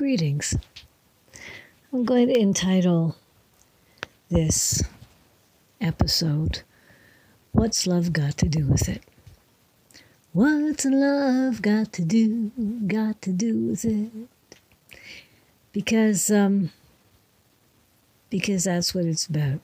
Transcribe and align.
Greetings. 0.00 0.56
I'm 1.92 2.06
going 2.06 2.28
to 2.28 2.40
entitle 2.40 3.16
this 4.30 4.82
episode, 5.78 6.62
What's 7.52 7.86
Love 7.86 8.10
Got 8.14 8.38
to 8.38 8.48
Do 8.48 8.64
with 8.64 8.88
It? 8.88 9.02
What's 10.32 10.86
love 10.86 11.60
got 11.60 11.92
to 11.92 12.02
do, 12.02 12.50
got 12.86 13.20
to 13.20 13.30
do 13.30 13.58
with 13.58 13.84
it? 13.84 14.10
Because, 15.70 16.30
um, 16.30 16.72
because 18.30 18.64
that's 18.64 18.94
what 18.94 19.04
it's 19.04 19.26
about. 19.26 19.60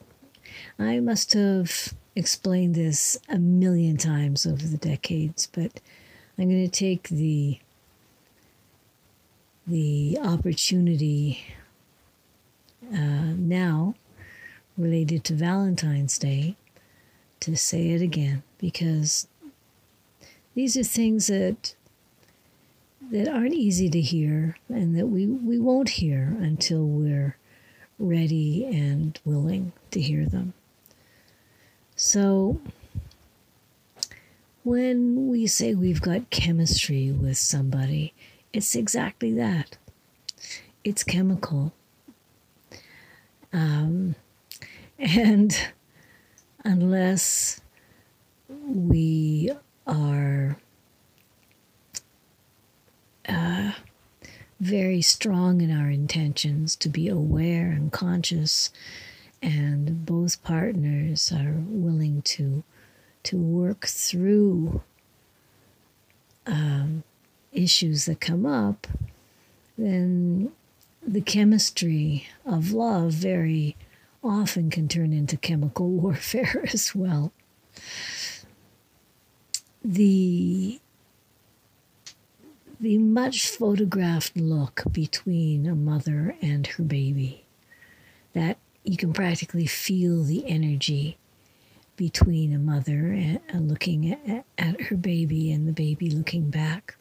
I 0.79 1.01
must 1.01 1.33
have 1.33 1.95
explained 2.15 2.75
this 2.75 3.19
a 3.31 3.39
million 3.39 3.97
times 3.97 4.45
over 4.45 4.67
the 4.67 4.77
decades, 4.77 5.49
but 5.51 5.81
I'm 6.39 6.51
going 6.51 6.63
to 6.63 6.69
take 6.69 7.09
the 7.09 7.59
the 9.67 10.19
opportunity 10.23 11.45
uh, 12.93 13.33
now 13.37 13.95
related 14.79 15.25
to 15.25 15.35
Valentine's 15.35 16.19
Day 16.19 16.57
to 17.41 17.57
say 17.57 17.91
it 17.91 18.03
again 18.03 18.43
because 18.59 19.27
these 20.55 20.77
are 20.77 20.85
things 20.85 21.27
that 21.27 21.75
that 23.11 23.29
aren't 23.29 23.55
easy 23.55 23.89
to 23.89 24.01
hear 24.01 24.57
and 24.69 24.97
that 24.99 25.07
we, 25.07 25.27
we 25.27 25.61
won't 25.61 25.91
hear 25.91 26.37
until 26.41 26.85
we're 26.85 27.37
ready 27.99 28.65
and 28.65 29.21
willing 29.25 29.73
to 29.93 30.01
hear 30.01 30.27
them. 30.27 30.53
So 31.95 32.61
when 34.65 35.29
we 35.29 35.47
say 35.47 35.75
we've 35.75 36.03
got 36.03 36.31
chemistry 36.31 37.13
with 37.13 37.39
somebody, 37.39 38.13
it's 38.57 38.75
exactly 38.75 39.35
that. 39.35 39.77
It's 40.83 41.05
chemical. 41.05 41.75
Um, 43.53 44.15
and 44.99 45.55
unless 46.65 47.61
we 48.49 49.51
are 49.87 50.57
uh, 53.29 53.73
very 54.59 55.03
strong 55.03 55.61
in 55.61 55.71
our 55.71 55.91
intentions 55.91 56.77
to 56.77 56.89
be 56.89 57.09
aware 57.09 57.71
and 57.71 57.93
conscious, 57.93 58.71
and 59.43 60.07
both 60.07 60.43
partners 60.43 61.31
are 61.31 61.57
willing 61.59 62.23
to 62.23 62.65
to 63.25 63.37
work 63.37 63.87
through 63.87 64.81
um, 66.47 67.03
issues 67.57 68.05
that 68.07 68.21
come 68.21 68.47
up, 68.47 68.87
then 69.77 70.53
the 71.07 71.21
chemistry 71.21 72.27
of 72.45 72.73
love 72.73 73.13
very 73.13 73.77
often 74.23 74.71
can 74.71 74.89
turn 74.89 75.13
into 75.13 75.37
chemical 75.37 75.89
warfare 76.03 76.65
as 76.73 76.95
well. 76.95 77.33
The 79.85 80.81
the 82.79 82.99
much 82.99 83.49
photographed 83.49 84.37
look 84.37 84.83
between 84.93 85.67
a 85.67 85.75
mother 85.75 86.37
and 86.43 86.67
her 86.67 86.83
baby 86.83 87.47
that 88.35 88.59
you 88.85 88.99
can 88.99 89.15
practically 89.15 89.67
feel 89.67 90.23
the 90.23 90.47
energy 90.47 91.17
between 91.97 92.53
a 92.55 92.59
mother 92.59 93.13
and 93.13 93.69
looking 93.71 94.13
at, 94.13 94.45
at 94.59 94.81
her 94.83 94.97
baby 94.97 95.51
and 95.51 95.67
the 95.67 95.73
baby 95.73 96.11
looking 96.11 96.51
back 96.51 96.97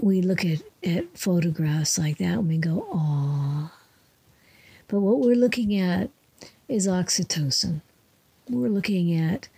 we 0.00 0.20
look 0.20 0.44
at, 0.44 0.62
at 0.82 1.16
photographs 1.16 1.98
like 1.98 2.18
that 2.18 2.38
and 2.38 2.48
we 2.48 2.58
go, 2.58 2.86
"Aw." 2.92 3.72
But 4.88 5.00
what 5.00 5.20
we're 5.20 5.34
looking 5.36 5.74
at 5.76 6.10
is 6.68 6.86
oxytocin. 6.86 7.80
We're 8.48 8.68
looking 8.68 9.14
at 9.14 9.48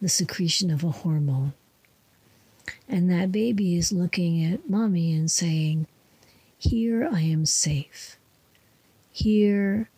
the 0.00 0.08
secretion 0.08 0.70
of 0.70 0.82
a 0.82 0.90
hormone. 0.90 1.52
And 2.88 3.10
that 3.10 3.32
baby 3.32 3.76
is 3.76 3.92
looking 3.92 4.44
at 4.44 4.68
mommy 4.68 5.12
and 5.12 5.30
saying, 5.30 5.86
Here 6.58 7.08
I 7.10 7.20
am 7.20 7.44
safe. 7.46 8.16
Here 9.12 9.90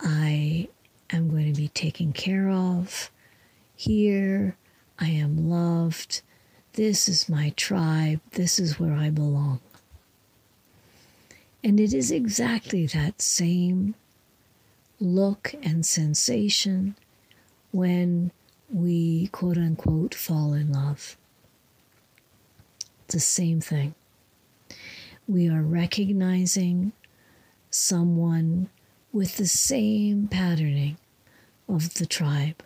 I 0.00 0.68
am 1.10 1.30
going 1.30 1.52
to 1.52 1.58
be 1.58 1.68
taken 1.68 2.12
care 2.12 2.50
of. 2.50 3.10
Here 3.74 4.56
I 5.00 5.08
am 5.08 5.48
loved. 5.48 6.20
This 6.74 7.08
is 7.08 7.28
my 7.28 7.50
tribe. 7.56 8.20
This 8.32 8.58
is 8.58 8.78
where 8.78 8.92
I 8.92 9.10
belong. 9.10 9.60
And 11.64 11.80
it 11.80 11.92
is 11.94 12.10
exactly 12.10 12.86
that 12.86 13.22
same 13.22 13.94
look 15.00 15.54
and 15.62 15.84
sensation 15.84 16.96
when 17.72 18.30
we 18.72 19.28
quote 19.28 19.56
unquote 19.56 20.14
fall 20.14 20.52
in 20.52 20.72
love. 20.72 21.16
It's 23.04 23.14
the 23.14 23.20
same 23.20 23.60
thing. 23.60 23.94
We 25.26 25.48
are 25.48 25.62
recognizing 25.62 26.92
someone 27.70 28.68
with 29.12 29.36
the 29.36 29.46
same 29.46 30.28
patterning 30.28 30.98
of 31.68 31.94
the 31.94 32.06
tribe. 32.06 32.62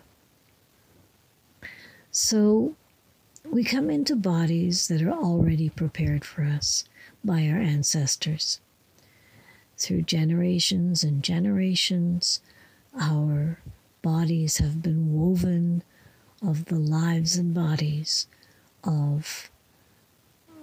So 2.17 2.77
we 3.45 3.65
come 3.65 3.91
into 3.91 4.15
bodies 4.15 4.87
that 4.87 5.03
are 5.03 5.11
already 5.11 5.69
prepared 5.69 6.25
for 6.25 6.45
us 6.45 6.85
by 7.25 7.49
our 7.49 7.59
ancestors. 7.59 8.61
Through 9.77 10.03
generations 10.03 11.03
and 11.03 11.25
generations, 11.25 12.41
our 12.97 13.59
bodies 14.01 14.59
have 14.59 14.81
been 14.81 15.13
woven 15.13 15.83
of 16.41 16.67
the 16.67 16.79
lives 16.79 17.37
and 17.37 17.53
bodies 17.53 18.29
of, 18.85 19.51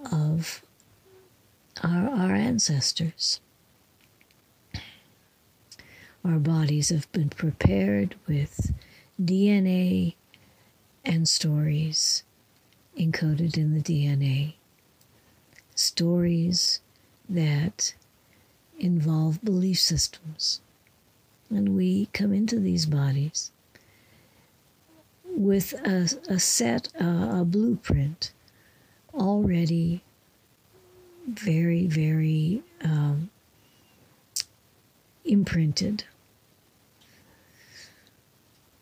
of 0.10 0.64
our, 1.84 2.08
our 2.08 2.34
ancestors. 2.34 3.42
Our 6.24 6.40
bodies 6.40 6.92
have 6.92 7.12
been 7.12 7.28
prepared 7.28 8.16
with 8.26 8.72
DNA 9.22 10.14
and 11.04 11.28
stories 11.28 12.24
encoded 12.98 13.58
in 13.58 13.74
the 13.74 13.82
DNA. 13.82 14.54
Stories 15.76 16.82
that 17.30 17.94
involve 18.80 19.44
belief 19.44 19.80
systems. 19.80 20.62
And 21.50 21.76
we 21.76 22.08
come 22.14 22.34
into 22.34 22.60
these 22.60 22.86
bodies 22.86 23.52
with 25.26 25.74
a, 25.86 26.10
a 26.30 26.40
set, 26.40 26.90
uh, 27.00 27.40
a 27.42 27.46
blueprint 27.46 28.32
already 29.14 30.04
very, 31.28 31.88
very 31.88 32.64
um, 32.84 33.30
imprinted. 35.26 36.04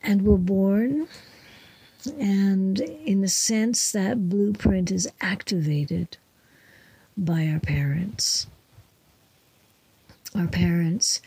And 0.02 0.22
we're 0.24 0.38
born 0.38 1.08
and 2.10 2.80
in 2.80 3.24
a 3.24 3.28
sense, 3.28 3.92
that 3.92 4.30
blueprint 4.30 4.92
is 4.92 5.10
activated 5.22 6.18
by 7.18 7.48
our 7.48 7.60
parents. 7.60 8.48
Our 10.36 10.48
parents 10.48 11.22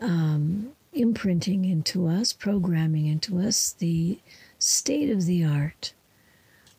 um, 0.00 0.72
imprinting 0.92 1.64
into 1.64 2.06
us, 2.06 2.32
programming 2.32 3.06
into 3.06 3.38
us 3.38 3.72
the 3.72 4.18
state 4.58 5.10
of 5.10 5.26
the 5.26 5.44
art 5.44 5.92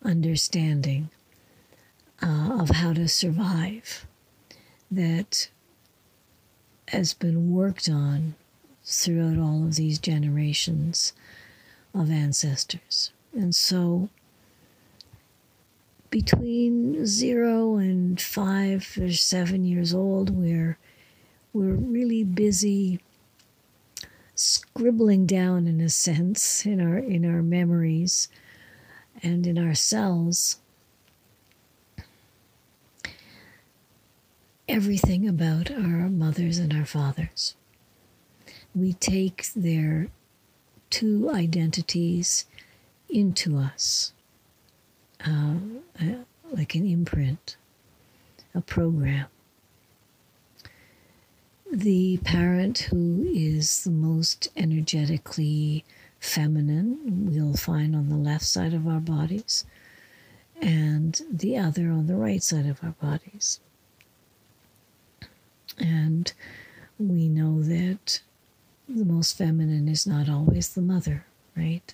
understanding 0.04 1.10
uh, 2.22 2.58
of 2.60 2.70
how 2.70 2.94
to 2.94 3.08
survive 3.08 4.06
that 4.92 5.50
has 6.90 7.14
been 7.14 7.52
worked 7.52 7.90
on 7.90 8.36
throughout 8.84 9.38
all 9.38 9.64
of 9.64 9.76
these 9.76 9.98
generations 9.98 11.14
of 11.94 12.12
ancestors. 12.12 13.12
And 13.34 13.56
so 13.56 14.10
between 16.10 17.06
zero 17.06 17.78
and 17.78 18.22
five 18.22 18.98
or 19.02 19.12
seven 19.12 19.66
years 19.66 19.94
old, 19.94 20.30
we're 20.30 20.78
we're 21.52 21.76
really 21.76 22.24
busy 22.24 23.00
scribbling 24.36 25.26
down 25.26 25.68
in 25.68 25.80
a 25.82 25.90
sense 25.90 26.66
in 26.66 26.82
our 26.82 26.98
in 26.98 27.26
our 27.26 27.44
memories 27.44 28.28
and 29.22 29.46
in 29.46 29.58
our 29.58 29.76
cells 29.76 30.58
everything 34.68 35.28
about 35.28 35.70
our 35.70 36.10
mothers 36.10 36.58
and 36.58 36.74
our 36.74 36.86
fathers. 36.86 37.56
We 38.74 38.94
take 38.94 39.48
their 39.56 40.08
two 40.90 41.30
identities 41.30 42.46
into 43.14 43.58
us. 43.58 44.14
Uh, 45.26 45.56
like 46.00 46.26
like 46.54 46.76
an 46.76 46.86
imprint, 46.86 47.58
a 48.54 48.62
program. 48.62 49.26
The 51.72 52.18
parent 52.18 52.78
who 52.80 53.28
is 53.34 53.84
the 53.84 53.90
most 53.90 54.50
energetically 54.56 55.84
feminine, 56.20 57.26
we'll 57.32 57.56
find 57.58 57.96
on 57.96 58.10
the 58.10 58.16
left 58.16 58.46
side 58.46 58.74
of 58.74 58.88
our 58.88 59.00
bodies, 59.00 59.66
and 60.62 61.20
the 61.30 61.58
other 61.58 61.90
on 61.90 62.08
the 62.08 62.16
right 62.16 62.44
side 62.44 62.68
of 62.68 62.84
our 62.84 62.92
bodies. 63.02 63.60
And 65.80 66.32
we 67.00 67.28
know 67.28 67.64
that 67.64 68.22
the 68.88 69.06
most 69.06 69.36
feminine 69.36 69.90
is 69.90 70.06
not 70.06 70.30
always 70.30 70.70
the 70.70 70.82
mother, 70.82 71.26
right? 71.58 71.94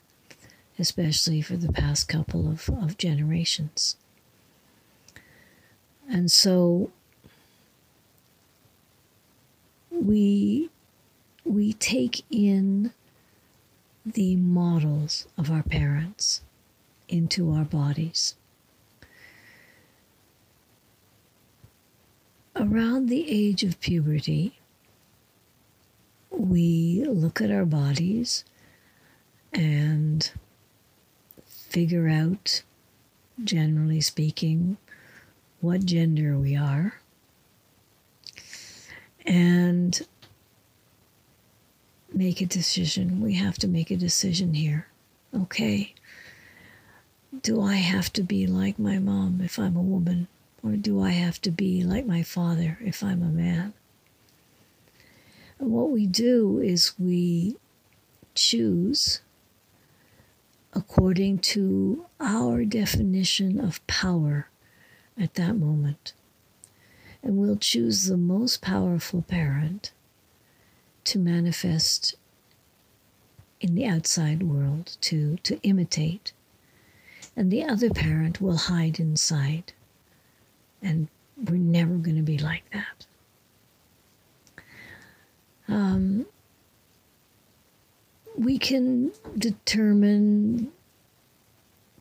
Especially 0.80 1.42
for 1.42 1.58
the 1.58 1.72
past 1.72 2.08
couple 2.08 2.50
of, 2.50 2.70
of 2.70 2.98
generations. 2.98 3.98
And 6.10 6.31
so 6.31 6.92
we 9.92 10.70
we 11.44 11.74
take 11.74 12.24
in 12.31 12.94
the 14.06 14.36
models 14.38 15.28
of 15.38 15.52
our 15.52 15.64
parents 15.64 16.42
into 17.08 17.52
our 17.52 17.66
bodies. 17.66 18.36
Around 22.56 23.08
the 23.08 23.30
age 23.30 23.64
of 23.64 23.80
puberty, 23.80 24.60
we 26.31 27.04
look 27.06 27.42
at 27.42 27.52
our 27.52 27.66
bodies 27.66 28.44
and 29.54 30.31
figure 31.69 32.07
out, 32.07 32.63
generally 33.44 34.01
speaking, 34.01 34.77
what 35.62 35.86
gender 35.86 36.38
we 36.38 36.56
are. 36.56 36.95
And 39.25 40.01
make 42.13 42.42
a 42.42 42.45
decision. 42.45 43.21
We 43.21 43.36
have 43.36 43.57
to 43.60 43.68
make 43.68 43.92
a 43.92 43.98
decision 43.98 44.54
here. 44.54 44.88
Okay. 45.36 45.94
Do 47.44 47.62
I 47.62 47.75
have 47.75 48.12
to 48.13 48.24
be 48.24 48.48
like 48.48 48.80
my 48.80 48.98
mom 48.98 49.42
if 49.44 49.60
I'm 49.60 49.75
a 49.75 49.81
woman? 49.81 50.27
Or 50.63 50.71
do 50.71 51.01
I 51.01 51.12
have 51.12 51.39
to 51.42 51.51
be 51.51 51.83
like 51.83 52.06
my 52.06 52.24
father 52.24 52.80
if 52.81 53.04
I'm 53.04 53.21
a 53.21 53.27
man? 53.27 53.74
And 55.60 55.71
what 55.71 55.92
we 55.92 56.07
do 56.07 56.60
is 56.60 56.94
we 56.98 57.57
choose 58.33 59.21
according 60.74 61.39
to 61.39 62.06
our 62.19 62.63
definition 62.63 63.60
of 63.60 63.86
power 63.88 64.50
at 65.19 65.33
that 65.36 65.56
moment. 65.56 66.13
And 67.21 67.38
we'll 67.38 67.57
choose 67.57 68.06
the 68.06 68.18
most 68.18 68.62
powerful 68.62 69.21
parent 69.21 69.92
to 71.06 71.19
manifest 71.19 72.16
in 73.60 73.75
the 73.75 73.86
outside 73.86 74.44
world, 74.44 74.95
to, 75.01 75.38
to 75.44 75.60
imitate. 75.63 76.31
And 77.36 77.51
the 77.51 77.63
other 77.63 77.89
parent 77.89 78.39
will 78.39 78.57
hide 78.57 79.00
inside. 79.00 79.74
And 80.81 81.10
we're 81.36 81.57
never 81.57 81.95
going 81.95 82.16
to 82.16 82.21
be 82.21 82.38
like 82.38 82.63
that. 82.71 83.06
Um, 85.68 86.25
we 88.40 88.58
can 88.58 89.12
determine 89.38 90.72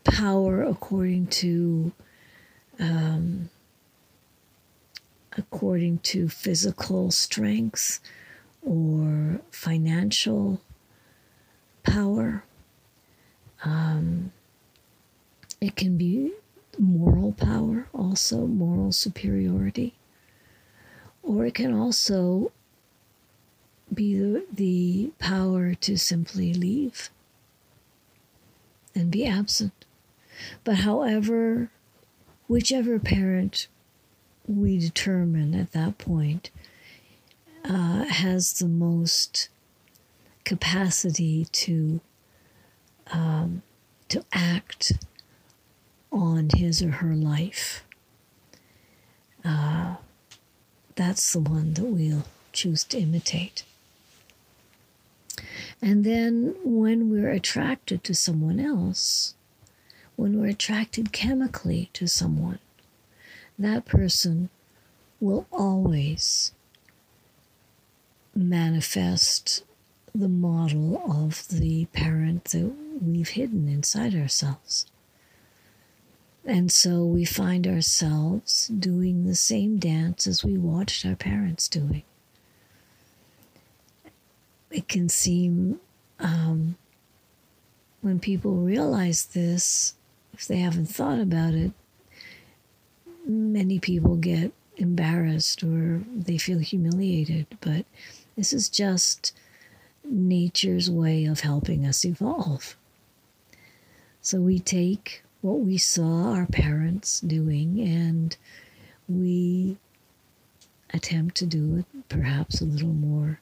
power 0.05 0.63
according 0.63 1.27
to 1.27 1.91
um, 2.79 3.51
according 5.37 5.99
to 5.99 6.29
physical 6.29 7.11
strength 7.11 7.99
or 8.63 9.41
financial 9.51 10.61
power. 11.83 12.45
Um, 13.65 14.31
it 15.61 15.75
can 15.75 15.99
be 15.99 16.33
moral 16.79 17.33
power, 17.33 17.89
also 17.93 18.47
moral 18.47 18.93
superiority, 18.93 19.97
or 21.21 21.47
it 21.47 21.55
can 21.55 21.75
also 21.75 22.53
be 23.93 24.15
the, 24.15 24.45
the 24.53 25.13
power 25.19 25.75
to 25.75 25.97
simply 25.97 26.53
leave 26.53 27.11
and 28.95 29.11
be 29.11 29.27
absent. 29.27 29.85
But 30.65 30.77
however, 30.77 31.71
whichever 32.47 32.99
parent 32.99 33.69
we 34.47 34.79
determine 34.79 35.55
at 35.55 35.73
that 35.73 35.99
point 35.99 36.51
uh, 37.65 38.05
has 38.05 38.55
the 38.55 38.69
most 38.69 39.49
capacity 40.45 41.45
to 41.53 42.01
um, 43.11 43.63
to 44.09 44.25
act 44.33 44.93
on 46.11 46.49
his 46.55 46.83
or 46.83 46.91
her 46.93 47.15
life. 47.15 47.85
Uh, 49.45 49.97
that's 50.95 51.33
the 51.33 51.41
one 51.41 51.75
that 51.75 51.85
we'll 51.85 52.25
choose 52.53 52.85
to 52.85 52.99
imitate. 52.99 53.65
And 55.81 56.05
then 56.05 56.57
when 56.65 57.11
we're 57.11 57.31
attracted 57.31 58.03
to 58.05 58.15
someone 58.15 58.59
else, 58.59 59.35
when 60.17 60.41
we're 60.41 60.49
attracted 60.49 61.13
chemically 61.13 61.91
to 61.93 62.09
someone, 62.09 62.59
that 63.59 63.85
person 63.85 64.51
will 65.21 65.47
always 65.53 66.53
manifest 68.35 69.65
the 70.15 70.29
model 70.29 71.03
of 71.11 71.47
the 71.49 71.85
parent 71.87 72.45
that 72.47 72.73
we've 73.01 73.29
hidden 73.29 73.69
inside 73.69 74.15
ourselves. 74.15 74.87
And 76.45 76.73
so 76.73 77.05
we 77.05 77.25
find 77.25 77.67
ourselves 77.67 78.69
doing 78.69 79.27
the 79.27 79.35
same 79.35 79.79
dance 79.79 80.27
as 80.27 80.43
we 80.43 80.57
watched 80.57 81.05
our 81.05 81.17
parents 81.17 81.69
doing. 81.69 82.03
It 84.71 84.89
can 84.89 85.09
seem, 85.09 85.81
um, 86.19 86.77
when 88.01 88.21
people 88.21 88.57
realize 88.57 89.27
this, 89.27 89.95
if 90.33 90.47
they 90.47 90.59
haven't 90.59 90.87
thought 90.87 91.19
about 91.19 91.55
it, 91.55 91.73
many 93.27 93.79
people 93.79 94.17
get 94.17 94.53
embarrassed 94.77 95.63
or 95.63 96.03
they 96.15 96.39
feel 96.39 96.59
humiliated, 96.59 97.47
but 97.61 97.85
this 98.37 98.53
is 98.53 98.69
just 98.69 99.33
nature's 100.05 100.91
way 100.91 101.25
of 101.25 101.41
helping 101.41 101.85
us 101.85 102.05
evolve. 102.05 102.77
So 104.21 104.41
we 104.41 104.59
take 104.59 105.23
what 105.41 105.61
we 105.61 105.79
saw 105.79 106.33
our 106.33 106.47
parents 106.47 107.21
doing 107.21 107.81
and 107.81 108.37
we 109.09 109.77
attempt 110.93 111.37
to 111.37 111.47
do 111.47 111.77
it 111.79 112.09
perhaps 112.09 112.61
a 112.61 112.65
little 112.65 112.93
more 112.93 113.41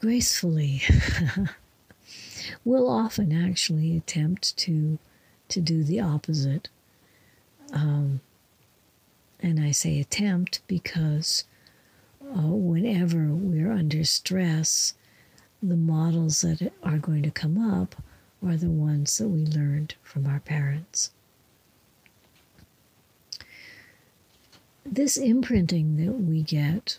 gracefully. 0.00 0.82
we'll 2.64 2.88
often 2.88 3.32
actually 3.32 3.96
attempt 3.96 4.56
to 4.56 4.98
to 5.48 5.60
do 5.60 5.82
the 5.82 5.98
opposite. 5.98 6.68
Um, 7.72 8.20
and 9.40 9.58
I 9.60 9.70
say 9.70 9.98
attempt 9.98 10.60
because 10.66 11.44
uh, 12.22 12.42
whenever 12.42 13.28
we're 13.28 13.72
under 13.72 14.04
stress, 14.04 14.94
the 15.62 15.76
models 15.76 16.42
that 16.42 16.72
are 16.82 16.98
going 16.98 17.22
to 17.22 17.30
come 17.30 17.56
up 17.56 17.94
are 18.44 18.56
the 18.56 18.70
ones 18.70 19.16
that 19.18 19.28
we 19.28 19.44
learned 19.44 19.94
from 20.02 20.26
our 20.26 20.40
parents. 20.40 21.10
This 24.84 25.16
imprinting 25.16 25.96
that 26.04 26.12
we 26.12 26.42
get 26.42 26.98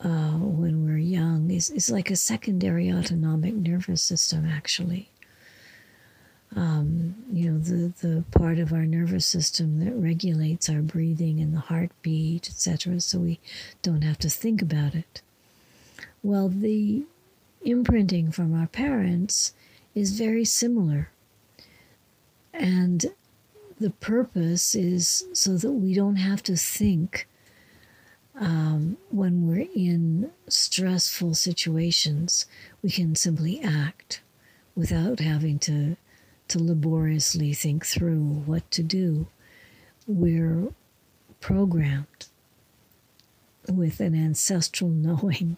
uh, 0.00 0.38
when 0.38 0.84
we're 0.84 0.98
young 0.98 1.50
is, 1.50 1.70
is 1.70 1.90
like 1.90 2.10
a 2.10 2.16
secondary 2.16 2.92
autonomic 2.92 3.54
nervous 3.54 4.02
system, 4.02 4.46
actually 4.46 5.10
um, 6.54 7.14
you 7.30 7.50
know, 7.50 7.58
the, 7.58 7.92
the 8.00 8.24
part 8.30 8.58
of 8.58 8.72
our 8.72 8.86
nervous 8.86 9.26
system 9.26 9.84
that 9.84 9.92
regulates 9.94 10.68
our 10.68 10.80
breathing 10.80 11.40
and 11.40 11.54
the 11.54 11.60
heartbeat, 11.60 12.48
etc., 12.48 13.00
so 13.00 13.18
we 13.18 13.40
don't 13.82 14.02
have 14.02 14.18
to 14.18 14.30
think 14.30 14.62
about 14.62 14.94
it. 14.94 15.22
Well, 16.22 16.48
the 16.48 17.04
imprinting 17.62 18.30
from 18.30 18.54
our 18.54 18.66
parents 18.66 19.52
is 19.94 20.18
very 20.18 20.44
similar. 20.44 21.10
And 22.54 23.06
the 23.78 23.90
purpose 23.90 24.74
is 24.74 25.26
so 25.32 25.56
that 25.58 25.72
we 25.72 25.94
don't 25.94 26.16
have 26.16 26.42
to 26.44 26.56
think 26.56 27.28
um, 28.38 28.96
when 29.10 29.46
we're 29.46 29.68
in 29.74 30.30
stressful 30.48 31.34
situations. 31.34 32.46
We 32.82 32.90
can 32.90 33.14
simply 33.14 33.60
act 33.62 34.20
without 34.74 35.20
having 35.20 35.58
to 35.60 35.96
to 36.48 36.62
laboriously 36.62 37.52
think 37.52 37.84
through 37.84 38.22
what 38.46 38.70
to 38.70 38.82
do. 38.82 39.26
We're 40.06 40.68
programmed 41.40 42.26
with 43.68 43.98
an 43.98 44.14
ancestral 44.14 44.90
knowing 45.06 45.56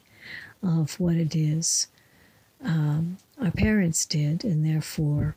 of 0.62 0.99
what 0.99 1.16
it 1.16 1.37
is 1.37 1.88
um, 2.64 3.18
our 3.40 3.50
parents 3.50 4.04
did, 4.04 4.44
and 4.44 4.64
therefore 4.64 5.37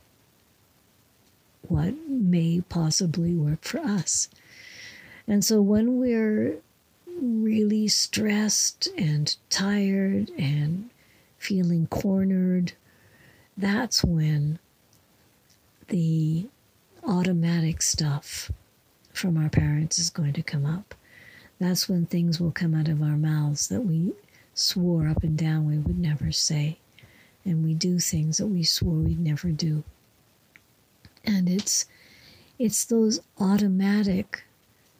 what 1.67 1.93
may 2.07 2.61
possibly 2.61 3.35
work 3.35 3.63
for 3.63 3.79
us. 3.79 4.29
And 5.27 5.45
so 5.45 5.61
when 5.61 5.99
we're 5.99 6.57
really 7.19 7.87
stressed 7.87 8.87
and 8.97 9.35
tired 9.49 10.29
and 10.37 10.89
feeling 11.37 11.87
cornered, 11.87 12.73
that's 13.57 14.03
when 14.03 14.59
the 15.87 16.47
automatic 17.03 17.81
stuff 17.81 18.51
from 19.11 19.37
our 19.37 19.49
parents 19.49 19.99
is 19.99 20.09
going 20.09 20.33
to 20.33 20.43
come 20.43 20.65
up. 20.65 20.95
That's 21.59 21.87
when 21.87 22.05
things 22.05 22.39
will 22.39 22.51
come 22.51 22.73
out 22.73 22.87
of 22.87 23.01
our 23.01 23.17
mouths 23.17 23.67
that 23.67 23.81
we 23.81 24.13
swore 24.53 25.07
up 25.07 25.23
and 25.23 25.37
down 25.37 25.65
we 25.65 25.77
would 25.77 25.99
never 25.99 26.31
say. 26.31 26.79
And 27.43 27.63
we 27.63 27.73
do 27.73 27.99
things 27.99 28.37
that 28.37 28.47
we 28.47 28.63
swore 28.63 28.95
we'd 28.95 29.19
never 29.19 29.49
do. 29.51 29.83
And 31.23 31.49
it's 31.49 31.85
it's 32.57 32.85
those 32.85 33.19
automatic 33.39 34.43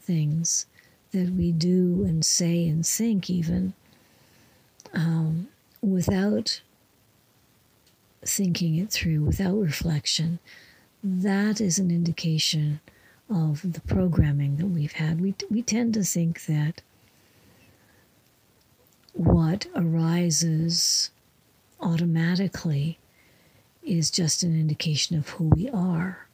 things 0.02 0.66
that 1.12 1.30
we 1.32 1.52
do 1.52 2.04
and 2.06 2.26
say 2.26 2.68
and 2.68 2.86
think 2.86 3.30
even 3.30 3.74
um, 4.94 5.48
without 5.82 6.62
thinking 8.26 8.76
it 8.76 8.92
through, 8.92 9.24
without 9.24 9.56
reflection, 9.56 10.40
that 11.04 11.60
is 11.60 11.80
an 11.80 11.90
indication 11.90 12.80
of 13.30 13.74
the 13.74 13.82
programming 13.82 14.58
that 14.58 14.68
we've 14.68 14.94
had. 14.94 15.22
We, 15.22 15.34
we 15.50 15.62
tend 15.62 15.94
to 15.96 16.04
think 16.04 16.46
that 16.46 16.82
what 19.14 19.68
arises 19.76 21.10
automatically 21.80 23.00
is 23.84 24.12
just 24.12 24.44
an 24.44 24.58
indication 24.60 25.18
of 25.18 25.30
who 25.30 25.46
we 25.46 25.70
are. 25.70 26.28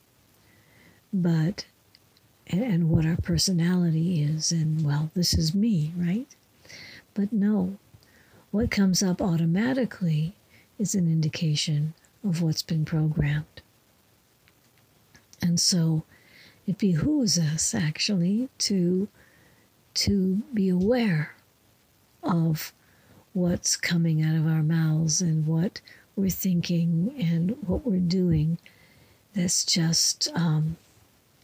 But, 1.13 1.65
and, 2.49 2.89
what 2.89 3.05
our 3.05 3.17
personality 3.17 4.23
is, 4.23 4.51
and 4.51 4.85
well, 4.85 5.11
this 5.13 5.33
is 5.33 5.53
me, 5.53 5.93
right? 5.95 6.27
But 7.13 7.33
no, 7.33 7.77
what 8.51 8.71
comes 8.71 9.03
up 9.03 9.21
automatically 9.21 10.33
is 10.79 10.95
an 10.95 11.11
indication 11.11 11.93
of 12.23 12.41
what's 12.41 12.61
been 12.61 12.85
programmed. 12.85 13.61
And 15.41 15.59
so 15.59 16.03
it 16.65 16.77
behooves 16.77 17.37
us 17.37 17.73
actually 17.75 18.49
to, 18.59 19.07
to 19.95 20.41
be 20.53 20.69
aware 20.69 21.35
of 22.23 22.73
what's 23.33 23.75
coming 23.75 24.23
out 24.23 24.35
of 24.35 24.47
our 24.47 24.63
mouths 24.63 25.21
and 25.21 25.45
what 25.45 25.81
we're 26.15 26.29
thinking 26.29 27.13
and 27.19 27.55
what 27.67 27.85
we're 27.85 27.99
doing 27.99 28.57
that's 29.33 29.63
just 29.63 30.27
um, 30.33 30.77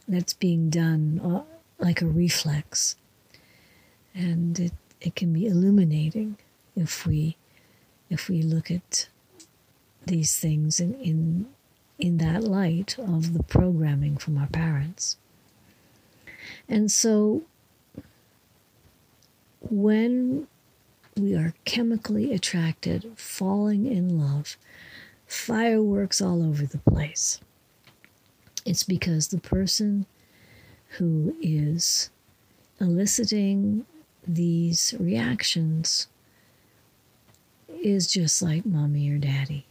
that's 0.06 0.32
being 0.32 0.70
done 0.70 1.20
uh, 1.24 1.42
like 1.82 2.02
a 2.02 2.06
reflex 2.06 2.96
and 4.14 4.58
it, 4.60 4.72
it 5.00 5.16
can 5.16 5.32
be 5.32 5.46
illuminating 5.46 6.36
if 6.76 7.06
we 7.06 7.36
if 8.10 8.28
we 8.28 8.42
look 8.42 8.70
at 8.70 9.08
these 10.06 10.38
things 10.38 10.78
in, 10.78 10.94
in 10.94 11.46
in 11.98 12.18
that 12.18 12.42
light 12.42 12.98
of 12.98 13.32
the 13.32 13.42
programming 13.42 14.16
from 14.16 14.36
our 14.36 14.48
parents. 14.48 15.16
And 16.68 16.90
so 16.90 17.42
when 19.60 20.46
we 21.16 21.34
are 21.34 21.54
chemically 21.64 22.32
attracted, 22.32 23.12
falling 23.16 23.86
in 23.86 24.18
love, 24.18 24.56
fireworks 25.26 26.20
all 26.20 26.42
over 26.42 26.66
the 26.66 26.78
place. 26.78 27.40
It's 28.64 28.82
because 28.82 29.28
the 29.28 29.38
person 29.38 30.06
who 30.98 31.36
is 31.40 32.10
eliciting 32.80 33.84
these 34.26 34.94
reactions 34.98 36.06
is 37.82 38.10
just 38.10 38.40
like 38.40 38.64
mommy 38.64 39.10
or 39.10 39.18
daddy. 39.18 39.66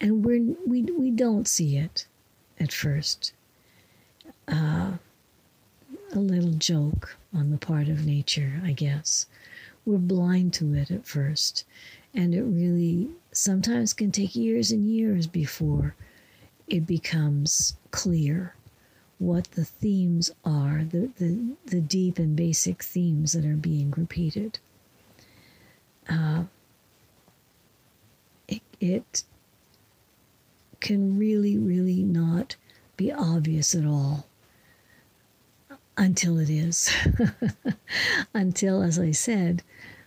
And 0.00 0.24
we're, 0.24 0.54
we, 0.66 0.82
we 0.82 1.10
don't 1.10 1.46
see 1.46 1.76
it 1.76 2.06
at 2.58 2.72
first. 2.72 3.32
Uh, 4.48 4.92
a 6.12 6.18
little 6.18 6.52
joke 6.52 7.16
on 7.32 7.50
the 7.50 7.58
part 7.58 7.88
of 7.88 8.04
nature, 8.04 8.60
I 8.64 8.72
guess. 8.72 9.26
We're 9.84 9.98
blind 9.98 10.52
to 10.54 10.74
it 10.74 10.90
at 10.90 11.06
first. 11.06 11.64
And 12.14 12.34
it 12.34 12.42
really 12.42 13.10
sometimes 13.30 13.92
can 13.92 14.10
take 14.10 14.34
years 14.34 14.72
and 14.72 14.88
years 14.88 15.26
before 15.26 15.94
it 16.70 16.86
becomes 16.86 17.74
clear 17.90 18.54
what 19.18 19.50
the 19.50 19.64
themes 19.64 20.30
are, 20.44 20.84
the, 20.84 21.10
the, 21.18 21.38
the 21.66 21.80
deep 21.80 22.18
and 22.18 22.34
basic 22.34 22.82
themes 22.82 23.32
that 23.32 23.44
are 23.44 23.56
being 23.56 23.90
repeated. 23.90 24.58
Uh, 26.08 26.44
it, 28.48 28.62
it 28.80 29.24
can 30.80 31.18
really, 31.18 31.58
really 31.58 32.02
not 32.02 32.56
be 32.96 33.12
obvious 33.12 33.74
at 33.74 33.84
all 33.84 34.26
until 35.98 36.38
it 36.38 36.48
is. 36.48 36.90
until, 38.34 38.82
as 38.82 38.98
I 38.98 39.10
said, 39.10 39.62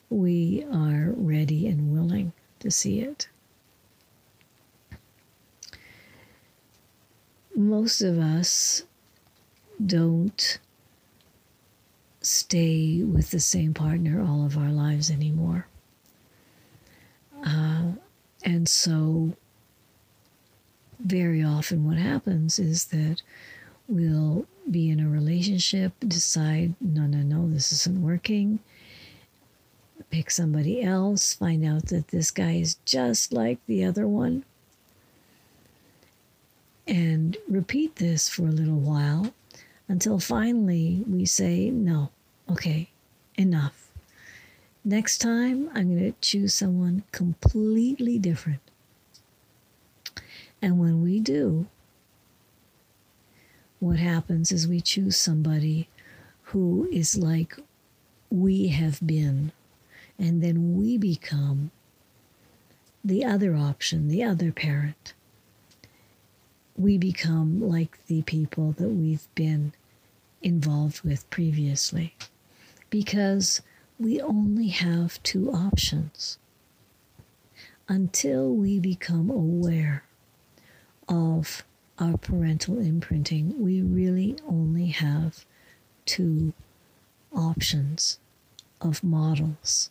we 0.09 0.65
are 0.71 1.13
ready 1.15 1.67
and 1.67 1.93
willing 1.93 2.33
to 2.59 2.71
see 2.71 3.01
it. 3.01 3.27
Most 7.55 8.01
of 8.01 8.17
us 8.17 8.83
don't 9.83 10.59
stay 12.21 13.03
with 13.03 13.31
the 13.31 13.39
same 13.39 13.73
partner 13.73 14.21
all 14.21 14.45
of 14.45 14.57
our 14.57 14.71
lives 14.71 15.11
anymore. 15.11 15.67
Uh, 17.45 17.91
and 18.43 18.67
so 18.67 19.33
very 20.99 21.43
often 21.43 21.85
what 21.85 21.97
happens 21.97 22.59
is 22.59 22.85
that 22.85 23.21
we'll 23.87 24.45
be 24.69 24.89
in 24.89 24.99
a 24.99 25.09
relationship, 25.09 25.91
decide, 26.07 26.73
no, 26.79 27.05
no, 27.05 27.17
no, 27.17 27.49
this 27.49 27.71
isn't 27.73 28.01
working, 28.01 28.59
pick 30.09 30.31
somebody 30.31 30.81
else, 30.81 31.33
find 31.33 31.65
out 31.65 31.87
that 31.87 32.07
this 32.09 32.31
guy 32.31 32.53
is 32.53 32.75
just 32.85 33.33
like 33.33 33.59
the 33.67 33.83
other 33.83 34.07
one, 34.07 34.45
and 36.87 37.37
repeat 37.47 37.95
this 37.97 38.27
for 38.29 38.43
a 38.43 38.51
little 38.51 38.79
while 38.79 39.33
until 39.87 40.19
finally 40.19 41.03
we 41.07 41.25
say, 41.25 41.69
no, 41.69 42.11
okay, 42.49 42.89
enough. 43.35 43.91
Next 44.85 45.19
time, 45.19 45.69
I'm 45.73 45.95
going 45.95 46.11
to 46.11 46.19
choose 46.19 46.53
someone 46.53 47.03
completely 47.11 48.19
different. 48.19 48.59
And 50.61 50.79
when 50.79 51.01
we 51.01 51.19
do, 51.19 51.67
what 53.79 53.97
happens 53.97 54.51
is 54.51 54.67
we 54.67 54.81
choose 54.81 55.17
somebody 55.17 55.89
who 56.47 56.89
is 56.91 57.17
like 57.17 57.57
we 58.29 58.69
have 58.69 59.05
been, 59.05 59.51
and 60.17 60.41
then 60.43 60.77
we 60.77 60.97
become 60.97 61.71
the 63.03 63.25
other 63.25 63.55
option, 63.55 64.07
the 64.07 64.23
other 64.23 64.51
parent. 64.51 65.13
We 66.75 66.97
become 66.97 67.61
like 67.61 68.05
the 68.07 68.23
people 68.23 68.71
that 68.73 68.89
we've 68.89 69.27
been 69.35 69.73
involved 70.41 71.01
with 71.01 71.29
previously 71.29 72.15
because 72.89 73.61
we 73.99 74.19
only 74.19 74.67
have 74.67 75.21
two 75.23 75.51
options 75.51 76.37
until 77.87 78.53
we 78.53 78.79
become 78.79 79.29
aware 79.29 80.03
of 81.07 81.63
our 81.99 82.17
parental 82.17 82.79
imprinting, 82.79 83.61
we 83.61 83.81
really 83.81 84.37
only 84.47 84.87
have 84.87 85.45
two 86.05 86.53
options 87.31 88.19
of 88.81 89.03
models. 89.03 89.89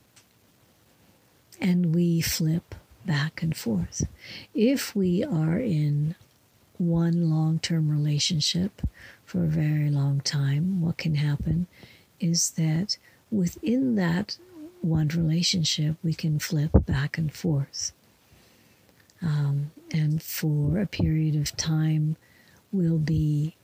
And 1.61 1.95
we 1.95 2.21
flip 2.21 2.75
back 3.07 3.43
and 3.43 3.57
forth. 3.57 4.07
If 4.53 4.97
we 4.97 5.23
are 5.23 5.59
in 5.59 6.17
one 6.89 7.31
long 7.31 7.59
term 7.59 7.89
relationship 7.89 8.83
for 9.25 9.45
a 9.45 9.49
very 9.49 9.91
long 9.91 10.21
time, 10.21 10.81
what 10.81 10.99
can 10.99 11.15
happen 11.17 11.67
is 12.21 12.51
that 12.53 12.97
within 13.31 13.95
that 13.97 14.37
one 14.81 15.09
relationship, 15.09 15.97
we 16.03 16.13
can 16.13 16.39
flip 16.39 16.71
back 16.87 17.17
and 17.17 17.33
forth. 17.33 17.93
Um, 19.23 19.71
and 19.93 20.23
for 20.23 20.81
a 20.81 20.87
period 20.87 21.37
of 21.37 21.57
time, 21.57 22.17
we'll 22.73 22.99
be 22.99 23.55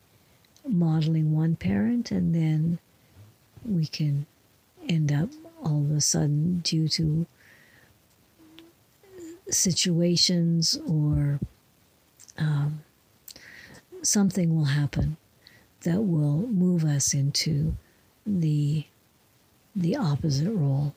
modeling 0.66 1.34
one 1.34 1.56
parent, 1.56 2.10
and 2.10 2.34
then 2.34 2.78
we 3.64 3.86
can 3.86 4.26
end 4.88 5.12
up 5.12 5.30
all 5.62 5.82
of 5.82 5.90
a 5.90 6.00
sudden, 6.00 6.60
due 6.60 6.88
to 6.88 7.26
situations 9.50 10.78
or 10.86 11.40
um, 12.36 12.84
something 14.02 14.54
will 14.54 14.66
happen 14.66 15.16
that 15.82 16.02
will 16.02 16.46
move 16.48 16.84
us 16.84 17.14
into 17.14 17.76
the 18.26 18.84
the 19.74 19.96
opposite 19.96 20.50
role. 20.50 20.94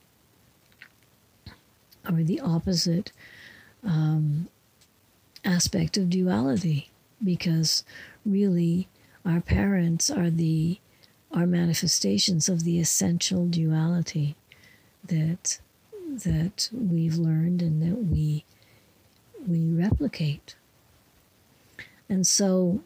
Or 2.09 2.23
the 2.23 2.39
opposite 2.39 3.11
um, 3.83 4.47
aspect 5.45 5.97
of 5.97 6.09
duality. 6.09 6.89
Because 7.23 7.83
really 8.25 8.87
our 9.23 9.41
parents 9.41 10.09
are 10.09 10.31
the 10.31 10.79
are 11.31 11.45
manifestations 11.45 12.49
of 12.49 12.63
the 12.63 12.79
essential 12.79 13.45
duality 13.45 14.35
that 15.05 15.59
that 16.09 16.69
we've 16.73 17.15
learned 17.15 17.61
and 17.61 17.81
that 17.81 18.03
we 18.11 18.43
we 19.47 19.71
replicate. 19.71 20.55
And 22.09 22.25
so 22.27 22.83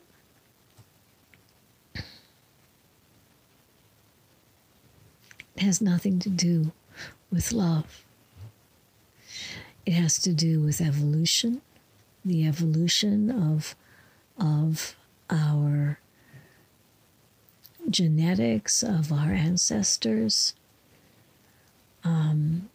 has 5.58 5.82
nothing 5.82 6.20
to 6.20 6.30
do 6.30 6.72
with 7.32 7.52
love. 7.52 8.04
It 9.86 9.94
has 9.94 10.18
to 10.20 10.34
do 10.34 10.62
with 10.62 10.82
evolution 10.82 11.62
the 12.24 12.48
evolution 12.48 13.30
of 13.30 13.76
of 14.38 14.96
our 15.30 16.00
genetics 17.88 18.82
of 18.82 19.12
our 19.14 19.32
ancestors. 19.32 20.56
Um, 22.04 22.70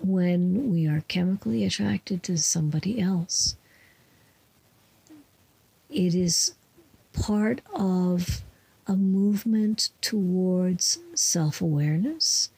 when 0.00 0.70
we 0.72 0.86
are 0.86 1.02
chemically 1.08 1.64
attracted 1.64 2.22
to 2.24 2.36
somebody 2.36 3.00
else 3.00 3.56
it 5.90 6.14
is 6.14 6.54
part 7.12 7.60
of 7.74 8.42
a 8.86 8.96
movement 8.96 9.90
towards 10.00 10.98
self 11.14 11.60
awareness 11.60 12.50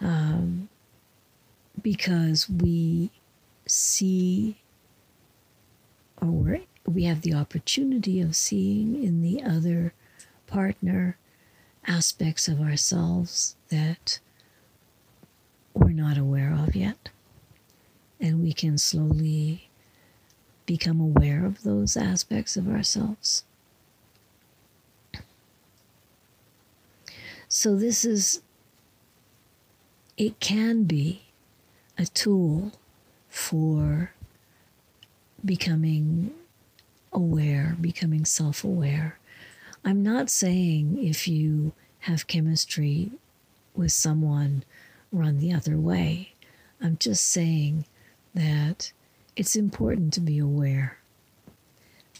um, 0.00 0.68
because 1.80 2.48
we 2.48 3.10
see 3.66 4.58
or 6.20 6.60
we 6.86 7.04
have 7.04 7.22
the 7.22 7.34
opportunity 7.34 8.20
of 8.20 8.36
seeing 8.36 9.02
in 9.02 9.22
the 9.22 9.42
other 9.42 9.92
partner 10.46 11.18
aspects 11.86 12.48
of 12.48 12.60
ourselves 12.60 13.56
that 13.68 14.18
we're 15.74 15.90
not 15.90 16.16
aware 16.16 16.54
of 16.54 16.74
yet. 16.74 17.10
And 18.20 18.42
we 18.42 18.52
can 18.52 18.78
slowly 18.78 19.68
become 20.64 21.00
aware 21.00 21.44
of 21.44 21.62
those 21.62 21.96
aspects 21.96 22.56
of 22.56 22.68
ourselves. 22.68 23.44
So, 27.48 27.76
this 27.76 28.04
is, 28.04 28.42
it 30.16 30.40
can 30.40 30.84
be 30.84 31.22
a 31.96 32.06
tool 32.06 32.72
for 33.28 34.12
becoming 35.44 36.32
aware, 37.12 37.76
becoming 37.80 38.24
self 38.24 38.64
aware. 38.64 39.18
I'm 39.84 40.02
not 40.02 40.30
saying 40.30 40.98
if 41.00 41.28
you 41.28 41.72
have 42.00 42.26
chemistry 42.26 43.12
with 43.74 43.92
someone, 43.92 44.64
run 45.12 45.38
the 45.38 45.52
other 45.52 45.76
way. 45.78 46.32
I'm 46.80 46.96
just 46.98 47.26
saying 47.28 47.84
that 48.34 48.92
it's 49.36 49.56
important 49.56 50.12
to 50.14 50.20
be 50.20 50.38
aware 50.38 50.98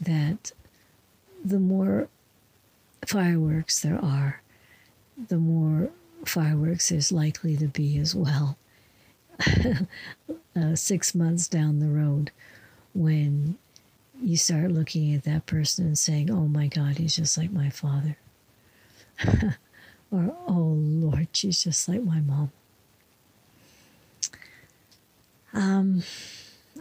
that 0.00 0.52
the 1.44 1.58
more 1.58 2.08
fireworks 3.06 3.80
there 3.80 4.02
are, 4.02 4.42
the 5.28 5.38
more 5.38 5.90
fireworks 6.24 6.88
there's 6.88 7.12
likely 7.12 7.56
to 7.56 7.66
be 7.66 7.98
as 7.98 8.14
well. 8.14 8.56
uh, 10.56 10.74
six 10.74 11.14
months 11.14 11.48
down 11.48 11.78
the 11.78 11.88
road, 11.88 12.30
when 12.94 13.58
you 14.22 14.36
start 14.36 14.70
looking 14.70 15.14
at 15.14 15.24
that 15.24 15.46
person 15.46 15.86
and 15.86 15.98
saying, 15.98 16.30
Oh 16.30 16.48
my 16.48 16.66
God, 16.68 16.98
he's 16.98 17.16
just 17.16 17.36
like 17.36 17.52
my 17.52 17.70
father. 17.70 18.16
or, 20.10 20.34
Oh 20.48 20.74
Lord, 20.78 21.28
she's 21.32 21.62
just 21.62 21.88
like 21.88 22.02
my 22.02 22.20
mom. 22.20 22.50
Um, 25.52 26.02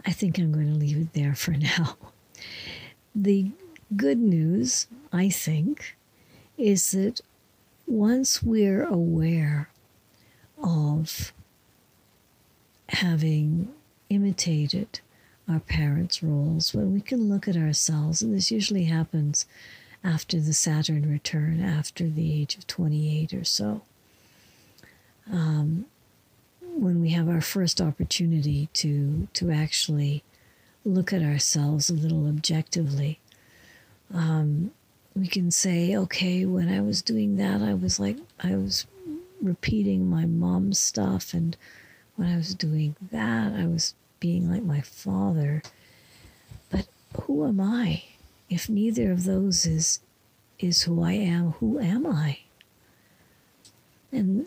I 0.04 0.12
think 0.12 0.38
I'm 0.38 0.52
going 0.52 0.68
to 0.72 0.78
leave 0.78 0.98
it 0.98 1.12
there 1.14 1.34
for 1.34 1.50
now. 1.52 1.96
The 3.14 3.50
good 3.96 4.18
news, 4.18 4.86
I 5.12 5.30
think, 5.30 5.96
is 6.58 6.90
that 6.92 7.20
once 7.86 8.42
we're 8.42 8.84
aware 8.84 9.70
of 10.62 11.32
having 12.88 13.72
imitated 14.08 15.00
our 15.48 15.60
parents' 15.60 16.22
roles, 16.22 16.74
when 16.74 16.92
we 16.92 17.00
can 17.00 17.28
look 17.28 17.46
at 17.46 17.56
ourselves, 17.56 18.22
and 18.22 18.34
this 18.34 18.50
usually 18.50 18.84
happens 18.84 19.46
after 20.02 20.40
the 20.40 20.52
Saturn 20.52 21.10
return, 21.10 21.60
after 21.60 22.08
the 22.08 22.40
age 22.40 22.56
of 22.56 22.66
28 22.66 23.32
or 23.32 23.44
so. 23.44 23.82
Um, 25.30 25.86
when 26.60 27.00
we 27.00 27.10
have 27.10 27.28
our 27.28 27.40
first 27.40 27.80
opportunity 27.80 28.68
to 28.74 29.28
to 29.32 29.50
actually 29.50 30.22
look 30.84 31.12
at 31.12 31.22
ourselves 31.22 31.90
a 31.90 31.94
little 31.94 32.28
objectively, 32.28 33.18
um, 34.12 34.70
we 35.16 35.26
can 35.26 35.50
say, 35.50 35.96
okay, 35.96 36.44
when 36.44 36.68
I 36.68 36.82
was 36.82 37.00
doing 37.00 37.36
that, 37.36 37.62
I 37.62 37.72
was 37.72 37.98
like, 37.98 38.18
I 38.38 38.54
was 38.54 38.86
repeating 39.40 40.08
my 40.08 40.26
mom's 40.26 40.78
stuff, 40.78 41.32
and 41.32 41.56
when 42.16 42.28
I 42.28 42.36
was 42.36 42.54
doing 42.54 42.96
that, 43.10 43.54
I 43.54 43.66
was 43.66 43.94
being 44.20 44.50
like 44.50 44.62
my 44.62 44.82
father. 44.82 45.62
But 46.70 46.86
who 47.22 47.46
am 47.46 47.60
I? 47.60 48.04
If 48.50 48.68
neither 48.68 49.10
of 49.10 49.24
those 49.24 49.66
is 49.66 50.00
is 50.58 50.82
who 50.84 51.02
I 51.02 51.12
am, 51.12 51.52
who 51.52 51.78
am 51.78 52.06
I? 52.06 52.38
And 54.10 54.46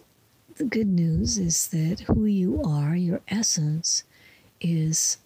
the 0.56 0.64
good 0.64 0.88
news 0.88 1.38
is 1.38 1.68
that 1.68 2.02
who 2.02 2.26
you 2.26 2.64
are, 2.64 2.96
your 2.96 3.22
essence, 3.28 4.04
is 4.60 5.18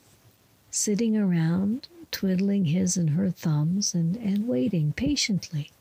sitting 0.72 1.16
around 1.16 1.88
twiddling 2.14 2.66
his 2.66 2.96
and 2.96 3.10
her 3.10 3.30
thumbs 3.30 3.94
and, 3.94 4.16
and 4.16 4.48
waiting 4.48 4.94
patiently 4.94 5.72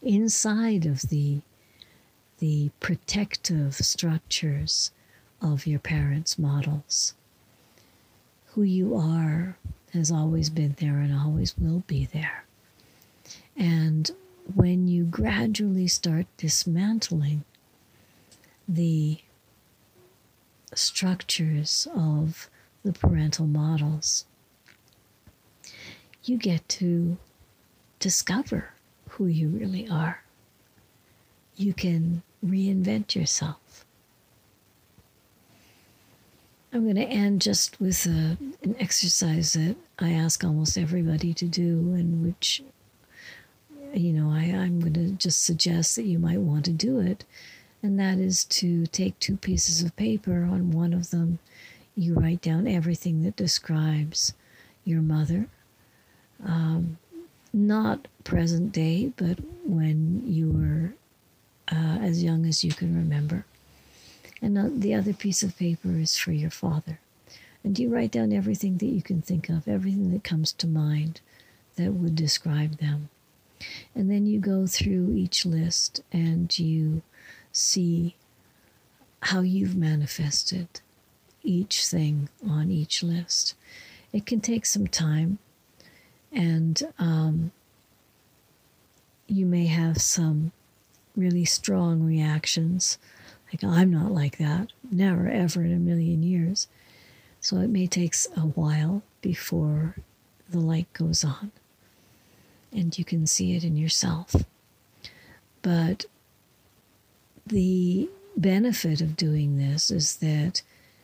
inside 0.00 0.86
of 0.86 1.02
the 1.02 1.42
the 2.38 2.70
protective 2.80 3.74
structures 3.76 4.90
of 5.40 5.66
your 5.66 5.78
parents' 5.78 6.38
models. 6.38 7.14
Who 8.52 8.62
you 8.62 8.96
are 8.96 9.56
has 9.92 10.10
always 10.10 10.50
been 10.50 10.74
there 10.78 10.98
and 10.98 11.14
always 11.14 11.56
will 11.56 11.84
be 11.86 12.06
there. 12.06 12.44
And 13.56 14.10
when 14.52 14.88
you 14.88 15.04
gradually 15.04 15.86
start 15.86 16.26
dismantling 16.36 17.44
the 18.68 19.18
structures 20.74 21.86
of 21.94 22.50
the 22.84 22.92
parental 22.92 23.46
models, 23.46 24.26
you 26.24 26.36
get 26.36 26.68
to 26.68 27.16
discover 27.98 28.70
who 29.10 29.26
you 29.26 29.48
really 29.48 29.88
are. 29.88 30.22
You 31.56 31.72
can 31.72 32.22
reinvent 32.44 33.14
yourself. 33.14 33.84
I'm 36.72 36.82
going 36.82 36.96
to 36.96 37.02
end 37.02 37.40
just 37.40 37.80
with 37.80 38.04
a, 38.06 38.36
an 38.62 38.74
exercise 38.80 39.52
that 39.52 39.76
I 40.00 40.12
ask 40.12 40.42
almost 40.42 40.76
everybody 40.76 41.32
to 41.34 41.46
do, 41.46 41.94
and 41.94 42.24
which, 42.24 42.64
you 43.92 44.12
know, 44.12 44.30
I, 44.30 44.46
I'm 44.46 44.80
going 44.80 44.94
to 44.94 45.10
just 45.10 45.44
suggest 45.44 45.94
that 45.94 46.06
you 46.06 46.18
might 46.18 46.40
want 46.40 46.64
to 46.64 46.72
do 46.72 46.98
it 46.98 47.24
and 47.84 48.00
that 48.00 48.18
is 48.18 48.44
to 48.44 48.86
take 48.86 49.18
two 49.18 49.36
pieces 49.36 49.82
of 49.82 49.94
paper. 49.94 50.48
On 50.50 50.70
one 50.70 50.94
of 50.94 51.10
them, 51.10 51.38
you 51.94 52.14
write 52.14 52.40
down 52.40 52.66
everything 52.66 53.22
that 53.22 53.36
describes 53.36 54.32
your 54.86 55.02
mother, 55.02 55.48
um, 56.44 56.98
not 57.52 58.06
present 58.22 58.72
day, 58.72 59.12
but 59.16 59.38
when 59.64 60.22
you 60.26 60.50
were 60.50 60.94
uh, 61.74 61.98
as 62.00 62.22
young 62.22 62.46
as 62.46 62.64
you 62.64 62.72
can 62.72 62.94
remember. 62.94 63.44
And 64.42 64.82
the 64.82 64.94
other 64.94 65.14
piece 65.14 65.42
of 65.42 65.56
paper 65.56 65.92
is 65.92 66.16
for 66.18 66.32
your 66.32 66.50
father. 66.50 66.98
And 67.62 67.78
you 67.78 67.88
write 67.88 68.10
down 68.10 68.32
everything 68.32 68.76
that 68.78 68.86
you 68.86 69.00
can 69.00 69.22
think 69.22 69.48
of, 69.48 69.66
everything 69.66 70.12
that 70.12 70.22
comes 70.22 70.52
to 70.52 70.66
mind 70.66 71.22
that 71.76 71.92
would 71.92 72.14
describe 72.14 72.78
them. 72.78 73.08
And 73.94 74.10
then 74.10 74.26
you 74.26 74.40
go 74.40 74.66
through 74.66 75.14
each 75.16 75.46
list 75.46 76.02
and 76.12 76.56
you 76.58 77.02
see 77.52 78.16
how 79.22 79.40
you've 79.40 79.76
manifested 79.76 80.68
each 81.42 81.86
thing 81.86 82.28
on 82.46 82.70
each 82.70 83.02
list. 83.02 83.54
It 84.12 84.26
can 84.26 84.40
take 84.40 84.66
some 84.66 84.86
time, 84.86 85.38
and 86.34 86.82
um, 86.98 87.52
you 89.26 89.46
may 89.46 89.66
have 89.66 90.00
some 90.00 90.52
really 91.16 91.44
strong 91.44 92.02
reactions. 92.02 92.98
Like, 93.52 93.62
I'm 93.62 93.90
not 93.90 94.10
like 94.10 94.38
that, 94.38 94.72
never, 94.90 95.28
ever 95.28 95.62
in 95.62 95.72
a 95.72 95.76
million 95.76 96.22
years. 96.22 96.66
So 97.40 97.58
it 97.58 97.68
may 97.68 97.86
take 97.86 98.14
a 98.36 98.40
while 98.40 99.02
before 99.20 99.96
the 100.48 100.58
light 100.58 100.92
goes 100.92 101.24
on 101.24 101.52
and 102.72 102.98
you 102.98 103.04
can 103.04 103.26
see 103.26 103.54
it 103.54 103.64
in 103.64 103.76
yourself. 103.76 104.34
But 105.62 106.06
the 107.46 108.10
benefit 108.36 109.00
of 109.00 109.16
doing 109.16 109.58
this 109.58 109.90
is 109.90 110.16
that 110.16 110.62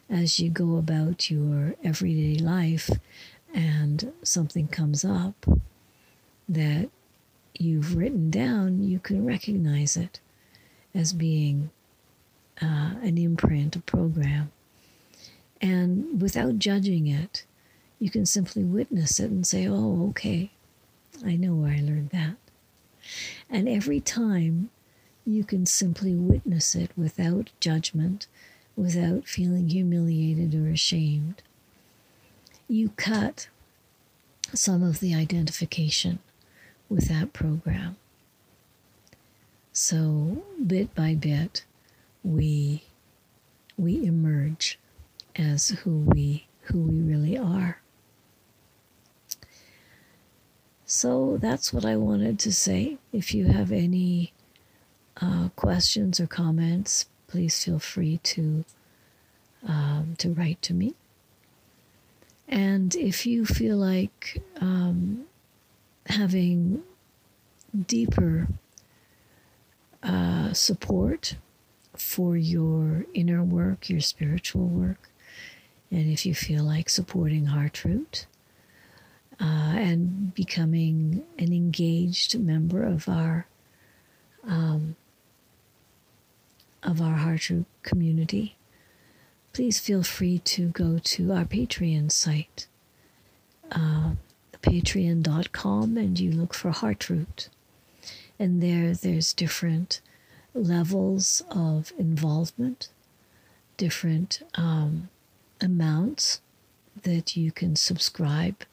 as 0.08 0.40
you 0.40 0.50
go 0.50 0.76
about 0.76 1.30
your 1.30 1.74
everyday 1.84 2.42
life 2.42 2.90
and 3.54 4.12
something 4.22 4.68
comes 4.68 5.04
up 5.04 5.46
that 6.48 6.88
you've 7.54 7.96
written 7.96 8.30
down, 8.30 8.82
you 8.82 8.98
can 8.98 9.24
recognize 9.24 9.96
it 9.96 10.20
as 10.94 11.12
being 11.12 11.70
uh, 12.60 12.94
an 13.02 13.18
imprint, 13.18 13.76
a 13.76 13.80
program. 13.80 14.50
And 15.60 16.20
without 16.20 16.58
judging 16.58 17.06
it, 17.06 17.44
you 17.98 18.10
can 18.10 18.24
simply 18.24 18.64
witness 18.64 19.20
it 19.20 19.30
and 19.30 19.46
say, 19.46 19.68
oh, 19.68 20.08
okay, 20.10 20.50
I 21.24 21.36
know 21.36 21.54
where 21.54 21.72
I 21.72 21.80
learned 21.80 22.10
that. 22.10 22.36
And 23.48 23.68
every 23.68 24.00
time 24.00 24.70
you 25.26 25.44
can 25.44 25.66
simply 25.66 26.14
witness 26.14 26.74
it 26.74 26.90
without 26.96 27.50
judgment, 27.60 28.26
without 28.74 29.26
feeling 29.26 29.68
humiliated 29.68 30.54
or 30.54 30.68
ashamed. 30.68 31.42
You 32.70 32.90
cut 32.90 33.48
some 34.54 34.85
of 34.85 35.00
the 35.00 35.12
identification 35.12 36.20
with 36.88 37.09
that 37.09 37.33
program. 37.33 37.96
So 39.72 40.44
bit 40.64 40.94
by 40.94 41.16
bit, 41.16 41.64
we 42.22 42.85
we 43.76 44.04
emerge 44.06 44.78
as 45.35 45.70
who 45.83 46.04
we 46.14 46.46
who 46.66 46.83
we 46.83 47.00
really 47.00 47.37
are. 47.37 47.80
So 50.87 51.38
that's 51.38 51.72
what 51.72 51.85
I 51.85 51.96
wanted 51.96 52.38
to 52.38 52.52
say. 52.52 52.98
If 53.12 53.35
you 53.35 53.46
have 53.46 53.72
any 53.72 54.33
uh, 55.20 55.48
questions 55.56 56.20
or 56.20 56.28
comments, 56.28 57.06
please 57.26 57.64
feel 57.64 57.80
free 57.80 58.18
to 58.18 58.64
um, 59.66 60.14
to 60.18 60.33
write 60.33 60.62
to 60.62 60.72
me. 60.72 60.94
And 62.50 62.96
if 62.96 63.26
you 63.26 63.46
feel 63.46 63.76
like 63.76 64.42
um, 64.60 65.26
having 66.06 66.82
deeper 67.86 68.48
uh, 70.02 70.52
support 70.52 71.36
for 71.94 72.36
your 72.36 73.06
inner 73.14 73.44
work, 73.44 73.88
your 73.88 74.00
spiritual 74.00 74.66
work, 74.66 75.10
and 75.92 76.10
if 76.10 76.26
you 76.26 76.34
feel 76.34 76.64
like 76.64 76.88
supporting 76.88 77.46
Heartroot 77.46 78.26
uh, 79.40 79.74
and 79.76 80.34
becoming 80.34 81.22
an 81.38 81.52
engaged 81.52 82.36
member 82.38 82.82
of 82.82 83.08
our 83.08 83.46
um, 84.44 84.96
of 86.82 87.00
our 87.00 87.14
Heart 87.14 87.50
Root 87.50 87.66
community, 87.82 88.56
please 89.52 89.80
feel 89.80 90.02
free 90.02 90.38
to 90.38 90.68
go 90.68 90.98
to 90.98 91.32
our 91.32 91.44
Patreon 91.44 92.10
site, 92.12 92.66
uh, 93.72 94.12
patreon.com, 94.62 95.96
and 95.96 96.18
you 96.18 96.32
look 96.32 96.54
for 96.54 96.70
Heartroot. 96.70 97.48
And 98.38 98.62
there, 98.62 98.94
there's 98.94 99.32
different 99.32 100.00
levels 100.54 101.42
of 101.50 101.92
involvement, 101.98 102.88
different 103.76 104.42
um, 104.54 105.08
amounts 105.60 106.40
that 107.02 107.36
you 107.36 107.52
can 107.52 107.76
subscribe 107.76 108.64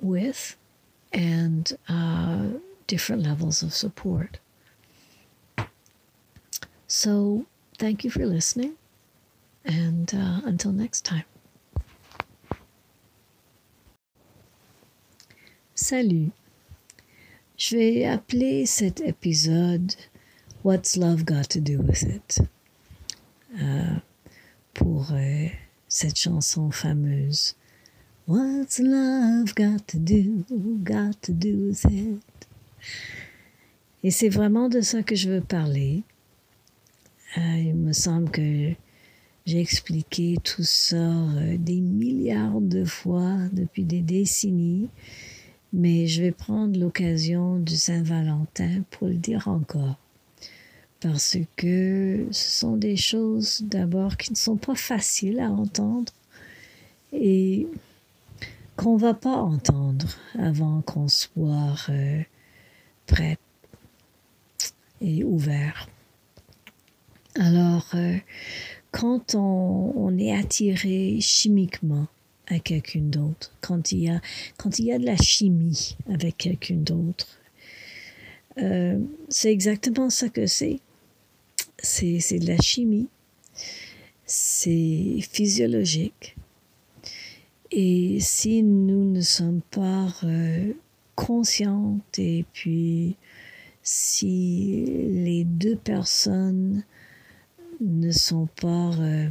with 0.00 0.56
and 1.12 1.76
uh, 1.88 2.46
different 2.86 3.22
levels 3.22 3.62
of 3.62 3.72
support. 3.72 4.38
So, 6.86 7.46
thank 7.78 8.04
you 8.04 8.10
for 8.10 8.26
listening, 8.26 8.76
and 9.64 10.12
uh, 10.14 10.40
until 10.44 10.72
next 10.72 11.04
time. 11.04 11.24
Salut. 15.74 16.32
Je 17.56 17.76
vais 17.76 18.04
appeler 18.04 18.66
cet 18.66 19.00
épisode 19.00 19.94
What's 20.64 20.96
Love 20.96 21.24
Got 21.24 21.48
to 21.50 21.60
Do 21.60 21.78
with 21.78 22.02
It? 22.02 22.40
Euh, 23.60 23.96
pour 24.74 25.12
euh, 25.12 25.48
cette 25.88 26.16
chanson 26.16 26.70
fameuse 26.70 27.54
What's 28.26 28.78
love 28.78 29.54
got 29.56 29.88
to 29.88 29.98
do, 29.98 30.44
got 30.84 31.20
to 31.22 31.32
do 31.32 31.68
with 31.68 31.84
it? 31.86 32.22
Et 34.04 34.12
c'est 34.12 34.28
vraiment 34.28 34.68
de 34.68 34.80
ça 34.80 35.02
que 35.02 35.16
je 35.16 35.28
veux 35.28 35.40
parler. 35.40 36.04
Euh, 37.36 37.56
il 37.56 37.74
me 37.74 37.92
semble 37.92 38.30
que 38.30 38.74
j'ai 39.44 39.60
expliqué 39.60 40.36
tout 40.42 40.62
ça 40.62 40.96
euh, 40.96 41.56
des 41.58 41.80
milliards 41.80 42.60
de 42.60 42.84
fois 42.84 43.36
depuis 43.52 43.84
des 43.84 44.00
décennies, 44.00 44.88
mais 45.72 46.06
je 46.06 46.22
vais 46.22 46.32
prendre 46.32 46.78
l'occasion 46.78 47.58
du 47.58 47.76
Saint-Valentin 47.76 48.82
pour 48.90 49.08
le 49.08 49.14
dire 49.14 49.48
encore. 49.48 49.96
Parce 51.00 51.36
que 51.56 52.28
ce 52.30 52.60
sont 52.60 52.76
des 52.76 52.96
choses 52.96 53.62
d'abord 53.62 54.16
qui 54.16 54.30
ne 54.30 54.36
sont 54.36 54.56
pas 54.56 54.76
faciles 54.76 55.40
à 55.40 55.50
entendre 55.50 56.12
et 57.12 57.66
qu'on 58.76 58.96
va 58.96 59.12
pas 59.12 59.36
entendre 59.36 60.06
avant 60.38 60.82
qu'on 60.82 61.08
soit 61.08 61.76
euh, 61.88 62.22
prêt 63.06 63.38
et 65.00 65.24
ouvert. 65.24 65.88
Alors, 67.34 67.86
euh, 67.94 68.16
quand 68.92 69.34
on, 69.34 69.92
on, 69.96 70.16
est 70.18 70.32
attiré 70.32 71.18
chimiquement 71.20 72.06
à 72.46 72.58
quelqu'un 72.60 73.00
d'autre, 73.00 73.52
quand 73.60 73.90
il 73.92 74.04
y 74.04 74.08
a 74.08 74.20
quand 74.56 74.78
il 74.78 74.86
y 74.86 74.92
a 74.92 74.98
de 74.98 75.06
la 75.06 75.16
chimie 75.16 75.96
avec 76.08 76.36
quelqu'un 76.36 76.76
d'autre, 76.76 77.40
euh, 78.58 78.98
c'est 79.28 79.50
exactement 79.50 80.10
ça 80.10 80.28
que 80.28 80.46
c'est. 80.46 80.80
C'est 81.78 82.38
de 82.38 82.46
la 82.46 82.58
chimie. 82.58 83.08
C'est 84.24 85.18
physiologique. 85.20 86.36
Et 87.70 88.18
si 88.20 88.62
nous 88.62 89.10
ne 89.10 89.20
sommes 89.22 89.62
pas 89.70 90.14
euh, 90.24 90.72
conscientes 91.16 92.18
et 92.18 92.44
puis 92.52 93.16
si 93.82 94.84
les 95.08 95.44
deux 95.44 95.76
personnes 95.76 96.84
ne 97.82 98.10
sont 98.10 98.46
pas 98.60 98.92
euh, 98.98 99.28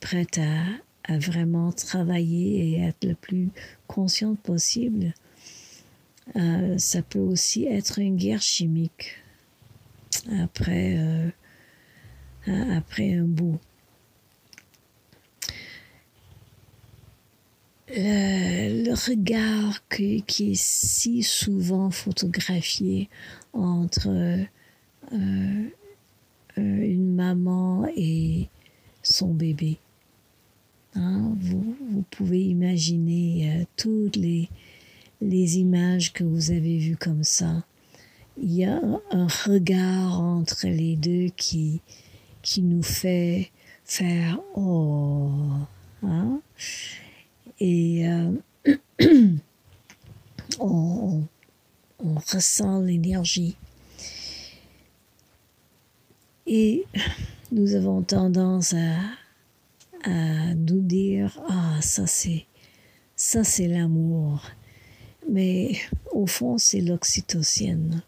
prêtes 0.00 0.38
à, 0.38 1.18
vraiment 1.18 1.72
travailler 1.72 2.68
et 2.68 2.80
être 2.82 3.04
le 3.06 3.14
plus 3.14 3.48
consciente 3.86 4.38
possible, 4.40 5.14
euh, 6.36 6.76
ça 6.76 7.00
peut 7.00 7.18
aussi 7.18 7.64
être 7.64 7.98
une 7.98 8.16
guerre 8.16 8.42
chimique 8.42 9.16
après, 10.38 10.98
euh, 10.98 11.30
un 12.46 13.24
bout. 13.24 13.58
le, 17.90 18.92
regard 19.08 19.80
qui 19.88 20.22
est 20.52 20.54
si 20.54 21.22
souvent 21.22 21.90
photographié 21.90 23.08
entre 23.54 24.46
une 26.58 27.14
maman 27.14 27.67
son 29.18 29.34
bébé. 29.34 29.78
Hein, 30.94 31.34
vous, 31.40 31.76
vous, 31.90 32.04
pouvez 32.10 32.42
imaginer 32.42 33.50
euh, 33.50 33.64
toutes 33.76 34.16
les, 34.16 34.48
les 35.20 35.58
images 35.58 36.12
que 36.12 36.24
vous 36.24 36.50
avez 36.50 36.78
vues 36.78 36.96
comme 36.96 37.24
ça. 37.24 37.64
Il 38.40 38.52
y 38.54 38.64
a 38.64 38.80
un 39.10 39.26
regard 39.26 40.20
entre 40.20 40.66
les 40.66 40.96
deux 40.96 41.28
qui, 41.36 41.80
qui 42.42 42.62
nous 42.62 42.82
fait 42.82 43.50
faire 43.84 44.40
Oh, 44.54 45.30
Hein? 46.02 46.40
Et 47.60 48.08
euh, 48.08 48.30
on, 50.60 51.22
on, 51.98 52.14
ressent 52.14 52.80
l'énergie. 52.80 53.56
Et 56.50 56.86
nous 57.52 57.74
avons 57.74 58.00
tendance 58.00 58.72
à, 58.72 60.54
nous 60.54 60.80
dire, 60.80 61.38
ah, 61.50 61.78
ça 61.82 62.06
c'est, 62.06 62.46
ça 63.16 63.44
c'est 63.44 63.68
l'amour. 63.68 64.42
Mais 65.30 65.72
au 66.12 66.26
fond, 66.26 66.56
c'est 66.56 66.80
l'oxytocine. 66.80 68.02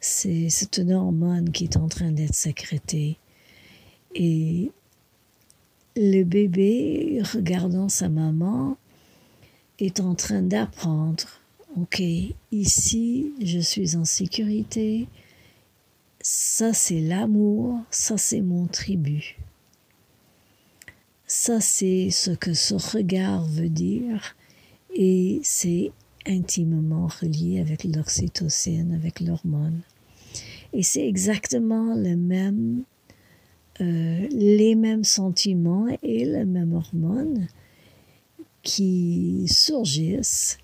C'est, 0.00 0.78
une 0.78 0.94
hormone 0.94 1.52
qui 1.52 1.64
est 1.64 1.76
en 1.76 1.88
train 1.88 2.10
d'être 2.10 2.34
sécrétée. 2.34 3.18
Et 4.14 4.70
le 5.94 6.24
bébé, 6.24 7.20
regardant 7.34 7.90
sa 7.90 8.08
maman, 8.08 8.78
est 9.78 10.00
en 10.00 10.14
train 10.14 10.40
d'apprendre, 10.40 11.26
ok, 11.78 12.02
ici, 12.50 13.34
je 13.42 13.58
suis 13.58 13.94
en 13.96 14.06
sécurité, 14.06 15.06
ça 16.22 16.72
c'est 16.72 17.00
l'amour, 17.00 17.80
ça 17.90 18.16
c'est 18.16 18.40
mon 18.40 18.66
tribut. 18.66 19.38
Ça 21.26 21.60
c'est 21.60 22.10
ce 22.10 22.30
que 22.30 22.54
ce 22.54 22.74
regard 22.74 23.44
veut 23.44 23.68
dire 23.68 24.36
et 24.94 25.40
c'est 25.42 25.90
intimement 26.26 27.08
relié 27.08 27.60
avec 27.60 27.84
l'oxytocine, 27.84 28.94
avec 28.94 29.20
l'hormone. 29.20 29.80
Et 30.72 30.82
c'est 30.82 31.06
exactement 31.06 31.94
le 31.94 32.16
même, 32.16 32.84
euh, 33.80 34.28
les 34.30 34.74
mêmes 34.74 35.04
sentiments 35.04 35.88
et 36.02 36.24
les 36.24 36.44
mêmes 36.44 36.74
hormones 36.74 37.48
qui 38.62 39.46
surgissent 39.48 40.58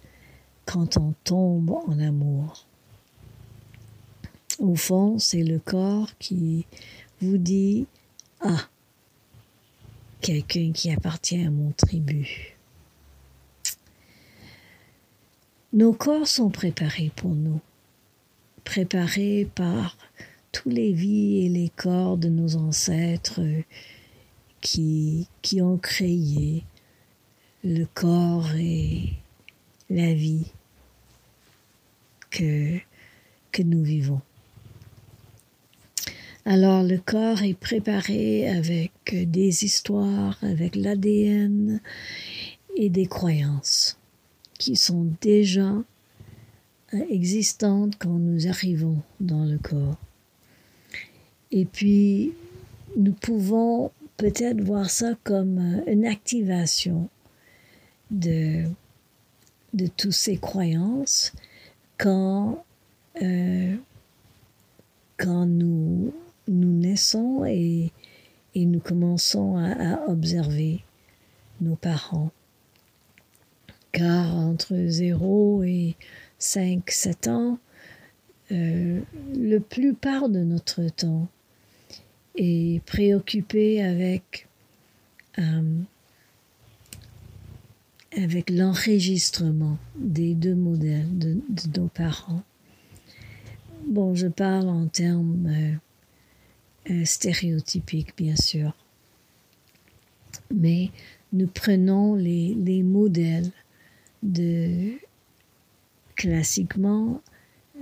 quand 0.64 0.96
on 0.96 1.14
tombe 1.24 1.70
en 1.70 1.98
amour. 1.98 2.67
Au 4.58 4.74
fond, 4.74 5.18
c'est 5.18 5.44
le 5.44 5.60
corps 5.60 6.10
qui 6.18 6.66
vous 7.20 7.38
dit 7.38 7.86
Ah, 8.40 8.68
quelqu'un 10.20 10.72
qui 10.72 10.90
appartient 10.90 11.40
à 11.44 11.50
mon 11.50 11.70
tribu. 11.70 12.56
Nos 15.72 15.92
corps 15.92 16.26
sont 16.26 16.50
préparés 16.50 17.12
pour 17.14 17.34
nous, 17.36 17.60
préparés 18.64 19.48
par 19.54 19.96
tous 20.50 20.70
les 20.70 20.92
vies 20.92 21.46
et 21.46 21.48
les 21.48 21.68
corps 21.68 22.16
de 22.16 22.28
nos 22.28 22.56
ancêtres 22.56 23.42
qui, 24.60 25.28
ont 25.60 25.78
créé 25.78 26.64
le 27.62 27.84
corps 27.94 28.50
et 28.56 29.12
la 29.88 30.14
vie 30.14 30.50
que 32.30 32.80
nous 33.62 33.82
vivons. 33.82 34.20
Alors 36.50 36.82
le 36.82 36.96
corps 36.96 37.42
est 37.42 37.52
préparé 37.52 38.48
avec 38.48 38.92
des 39.12 39.66
histoires, 39.66 40.38
avec 40.40 40.76
l'ADN 40.76 41.78
et 42.74 42.88
des 42.88 43.04
croyances 43.04 43.98
qui 44.58 44.74
sont 44.74 45.12
déjà 45.20 45.74
euh, 46.94 47.04
existantes 47.10 47.98
quand 47.98 48.18
nous 48.18 48.48
arrivons 48.48 49.02
dans 49.20 49.44
le 49.44 49.58
corps. 49.58 49.98
Et 51.50 51.66
puis, 51.66 52.32
nous 52.96 53.12
pouvons 53.12 53.90
peut-être 54.16 54.62
voir 54.62 54.88
ça 54.88 55.18
comme 55.24 55.58
euh, 55.58 55.92
une 55.92 56.06
activation 56.06 57.10
de, 58.10 58.64
de 59.74 59.86
toutes 59.86 60.12
ces 60.12 60.38
croyances 60.38 61.34
quand, 61.98 62.64
euh, 63.20 63.76
quand 65.18 65.44
nous 65.44 66.14
nous 66.48 66.72
naissons 66.72 67.44
et, 67.44 67.92
nous 68.56 68.80
commençons 68.80 69.56
à, 69.56 70.08
observer 70.08 70.82
nos 71.60 71.76
parents. 71.76 72.30
Car 73.92 74.34
entre 74.36 74.74
0 74.86 75.62
et 75.62 75.96
5, 76.38 76.90
7 76.90 77.28
ans, 77.28 77.58
euh, 78.50 79.00
le 79.36 79.58
plupart 79.58 80.28
de 80.28 80.40
notre 80.40 80.88
temps 80.88 81.28
est 82.34 82.82
préoccupé 82.84 83.82
avec, 83.82 84.48
euh, 85.38 85.80
avec 88.16 88.50
l'enregistrement 88.50 89.78
des 89.96 90.34
deux 90.34 90.54
modèles 90.54 91.18
de, 91.18 91.38
nos 91.76 91.88
parents. 91.88 92.42
Bon, 93.86 94.14
je 94.14 94.28
parle 94.28 94.68
en 94.68 94.86
termes 94.86 95.46
euh, 95.48 95.74
euh, 96.90 97.04
stéréotypique, 97.04 98.16
bien 98.16 98.36
sûr. 98.36 98.74
Mais 100.54 100.90
nous 101.32 101.46
prenons 101.46 102.14
les, 102.14 102.54
les 102.54 102.82
modèles 102.82 103.50
de 104.22 104.92
classiquement 106.16 107.22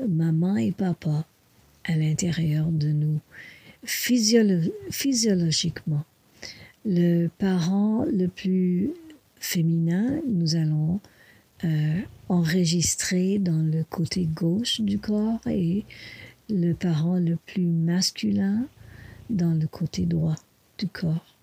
maman 0.09 0.57
et 0.57 0.73
papa 0.73 1.25
à 1.85 1.97
l'intérieur 1.97 2.66
de 2.66 2.88
nous. 2.88 3.21
physiologiquement, 3.85 6.05
le 6.85 7.29
parent 7.29 8.05
le 8.05 8.27
plus 8.27 8.90
féminin, 9.38 10.21
nous 10.27 10.57
allons 10.57 11.01
euh, 11.64 12.01
enregistrer 12.29 13.38
dans 13.38 13.62
le 13.62 13.85
côté 13.85 14.27
gauche 14.27 14.81
du 14.81 14.99
corps 14.99 15.47
et 15.47 15.85
le 16.51 16.75
parent 16.75 17.19
le 17.19 17.37
plus 17.47 17.66
masculin 17.66 18.66
dans 19.31 19.59
le 19.59 19.67
côté 19.67 20.07
droit 20.07 20.37
du 20.79 20.87
corps. 20.89 21.37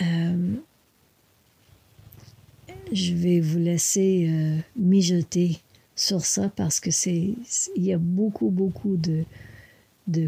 Euh, 0.00 0.54
je 2.92 3.14
vais 3.14 3.40
vous 3.40 3.58
laisser 3.58 4.28
euh, 4.28 4.58
mijoter 4.76 5.58
sur 5.96 6.24
ça 6.24 6.48
parce 6.48 6.80
que 6.80 6.90
c'est 6.90 7.34
il 7.76 7.84
y 7.84 7.92
a 7.92 7.98
beaucoup 7.98 8.50
beaucoup 8.50 8.96
de, 8.96 9.24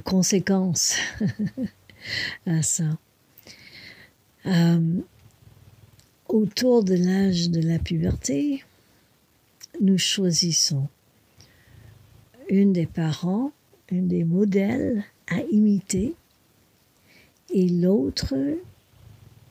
conséquences 0.00 0.96
à 2.46 2.62
ça. 2.62 2.98
Euh, 4.46 5.00
autour 6.28 6.84
de 6.84 6.94
l'âge 6.94 7.50
de 7.50 7.60
la 7.60 7.78
puberté, 7.78 8.62
nous 9.80 9.98
choisissons 9.98 10.88
une 12.48 12.72
des 12.72 12.86
parents 12.86 13.50
des 13.90 14.24
modèles 14.24 15.04
à 15.28 15.40
imiter 15.50 16.14
et 17.52 17.68
l'autre 17.68 18.34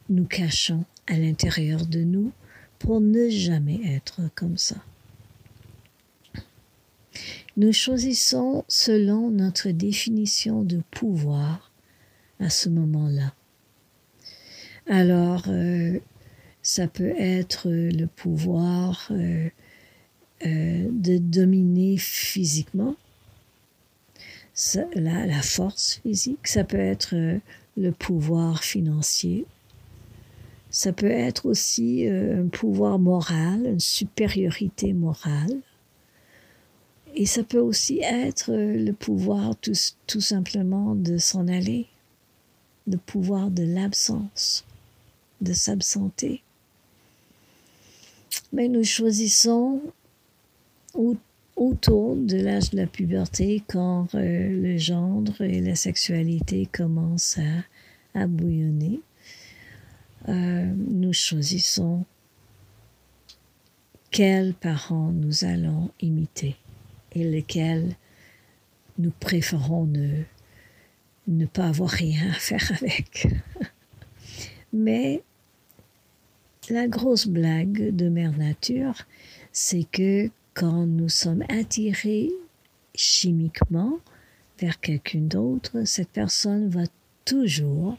nous 0.10 0.26
cachons 0.26 0.86
à 1.08 1.18
l'intérieur 1.18 1.86
de 1.86 2.02
nous 2.02 2.32
pour 2.80 3.02
ne 3.02 3.30
jamais 3.30 3.80
être 3.86 4.22
comme 4.36 4.58
ça. 4.58 4.76
Nous 7.58 7.72
choisissons 7.72 8.66
selon 8.68 9.30
notre 9.30 9.70
définition 9.70 10.64
de 10.64 10.82
pouvoir 10.92 11.72
à 12.40 12.50
ce 12.50 12.68
moment-là. 12.70 13.34
Alors, 14.88 15.46
euh, 15.48 15.98
ça 16.62 16.88
peut 16.88 17.14
être 17.18 17.70
le 17.70 18.06
pouvoir 18.08 19.08
euh, 19.12 19.50
euh, 20.46 20.88
de 20.92 21.18
dominer 21.18 21.98
physiquement, 21.98 22.96
la, 24.96 25.42
force 25.42 26.00
physique, 26.02 26.48
ça 26.48 26.64
peut 26.64 26.78
être 26.78 27.16
euh, 27.16 27.40
le 27.78 27.92
pouvoir 27.92 28.64
financier, 28.64 29.46
ça 30.70 30.94
peut 30.94 31.12
être 31.12 31.46
aussi 31.46 32.08
euh, 32.08 32.44
un 32.44 32.48
pouvoir 32.48 33.00
moral, 33.00 33.66
une 33.66 33.80
supériorité 33.80 34.94
morale, 34.94 35.58
et 37.16 37.26
ça 37.26 37.44
peut 37.44 37.60
aussi 37.60 38.00
être 38.02 38.52
euh, 38.52 38.78
le 38.78 38.92
pouvoir 38.94 39.56
tout, 39.58 39.74
tout 40.08 40.22
simplement 40.22 40.96
de 40.96 41.18
s'en 41.18 41.48
aller, 41.48 41.88
le 42.88 42.98
pouvoir 42.98 43.52
de 43.52 43.64
l'absence, 43.64 44.66
de 45.42 45.54
s'absenter. 45.54 46.42
Mais 48.54 48.68
nous 48.68 48.84
choisissons 48.84 49.82
autour 51.56 52.16
de 52.16 52.38
l'âge 52.38 52.72
de 52.72 52.78
la 52.78 52.88
puberté, 52.88 53.64
quand 53.68 54.14
euh, 54.16 54.50
le 54.50 54.78
gendre 54.78 55.42
et 55.42 55.62
la 55.62 55.76
sexualité 55.76 56.68
commencent 56.72 57.40
à, 58.14 58.28
bouillonner, 58.28 59.02
euh, 60.28 60.74
nous 60.76 61.14
choisissons 61.14 62.06
quels 64.12 64.54
parents 64.54 65.12
nous 65.12 65.44
allons 65.44 65.92
imiter 66.02 66.56
et 67.12 67.24
lesquels 67.24 67.96
nous 68.98 69.12
préférons 69.12 69.86
ne, 69.86 70.24
ne 71.28 71.46
pas 71.46 71.68
avoir 71.68 71.90
rien 71.90 72.30
à 72.32 72.34
faire 72.34 72.72
avec. 72.80 73.28
Mais 74.74 75.24
la 76.70 76.88
grosse 76.88 77.28
blague 77.28 77.96
de 77.96 78.10
Mère 78.10 78.38
Nature, 78.38 79.06
c'est 79.52 79.86
que 79.92 80.30
quand 80.56 80.88
nous 80.88 81.10
sommes 81.10 81.44
attirés 81.50 82.32
chimiquement 82.96 84.00
vers 84.58 84.80
quelqu'un 84.80 85.20
d'autre, 85.20 85.84
cette 85.86 86.10
personne 86.10 86.70
va 86.70 86.84
toujours 87.26 87.98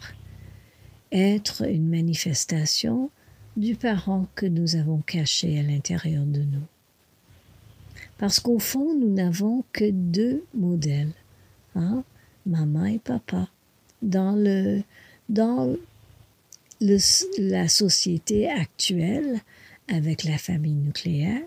être 1.12 1.68
une 1.68 1.88
manifestation 1.88 3.10
du 3.56 3.76
parent 3.76 4.26
que 4.34 4.46
nous 4.46 4.74
avons 4.76 4.98
caché 5.02 5.58
à 5.58 5.62
l'intérieur 5.62 6.24
de 6.24 6.40
nous. 6.40 6.66
Parce 8.18 8.40
qu'au 8.40 8.58
fond, 8.58 8.98
nous 8.98 9.12
n'avons 9.12 9.62
que 9.72 9.90
deux 9.90 10.44
modèles, 10.54 11.12
hein, 11.74 12.04
maman 12.46 12.86
et 12.86 12.98
papa. 12.98 13.48
Dans, 14.00 14.32
le, 14.32 14.82
dans 15.28 15.76
la 16.80 17.68
société 17.68 18.48
actuelle, 18.48 19.40
avec 19.88 20.24
la 20.24 20.38
famille 20.38 20.74
nucléaire, 20.74 21.44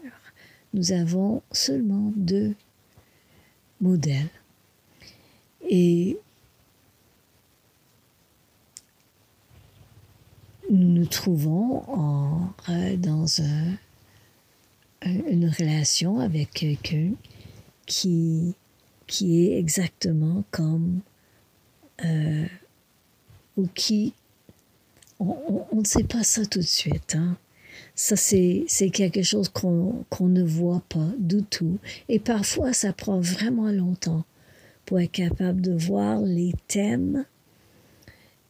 nous 0.74 0.92
avons 0.92 1.42
seulement 1.52 2.12
deux 2.16 2.56
modèles. 3.82 4.30
Et 5.70 6.18
nous 10.70 10.88
nous 10.88 11.06
trouvons 11.06 11.84
euh, 12.70 12.98
dans 12.98 13.42
un, 13.42 13.76
une 15.04 15.50
relation 15.50 16.20
avec 16.20 16.52
quelqu'un 16.52 17.12
qui, 17.86 18.56
qui 19.08 19.46
est 19.46 19.58
exactement 19.58 20.44
comme 20.52 21.02
euh, 22.06 22.46
ou 23.58 23.68
qui 23.74 24.14
on, 25.20 25.66
ne 25.74 25.84
sait 25.84 26.04
pas 26.04 26.24
ça 26.24 26.46
tout 26.46 26.60
de 26.60 26.64
suite. 26.64 27.16
Hein? 27.16 27.36
Ça, 28.02 28.16
c'est, 28.16 28.66
quelque 28.94 29.24
chose 29.24 29.50
qu'on, 29.50 30.06
qu'on 30.10 30.30
ne 30.30 30.42
voit 30.42 30.82
pas 30.88 31.12
du 31.18 31.44
tout. 31.44 31.80
Et 32.08 32.18
parfois, 32.18 32.72
ça 32.72 32.94
prend 32.94 33.20
vraiment 33.20 33.72
longtemps 33.72 34.24
pour 34.86 35.02
être 35.02 35.12
capable 35.12 35.60
de 35.60 35.74
voir 35.74 36.22
les 36.22 36.54
thèmes 36.70 37.26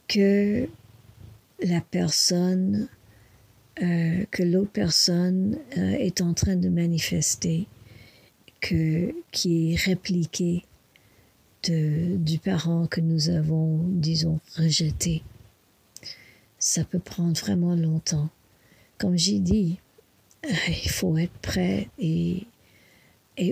que 0.07 0.69
la 1.63 1.81
personne, 1.81 2.89
euh, 3.81 4.23
que 4.29 4.43
l'autre 4.43 4.69
personne 4.69 5.57
euh, 5.79 5.93
est 5.93 6.21
en 6.21 6.35
train 6.35 6.55
de 6.55 6.69
manifester, 6.69 7.65
que, 8.61 9.15
qui 9.31 9.73
est 9.73 9.77
répliqué 9.77 10.63
de, 11.63 12.17
du 12.17 12.37
parent 12.37 12.85
que 12.85 13.01
nous 13.01 13.29
avons, 13.29 13.79
disons, 13.87 14.39
rejeté. 14.57 15.23
Ça 16.59 16.83
peut 16.83 16.99
prendre 16.99 17.35
vraiment 17.35 17.73
longtemps. 17.73 18.29
Comme 18.99 19.17
j'ai 19.17 19.39
dit, 19.39 19.79
euh, 20.45 20.49
il 20.67 20.89
faut 20.89 21.17
être 21.17 21.37
prêt 21.41 21.89
et, 21.97 22.45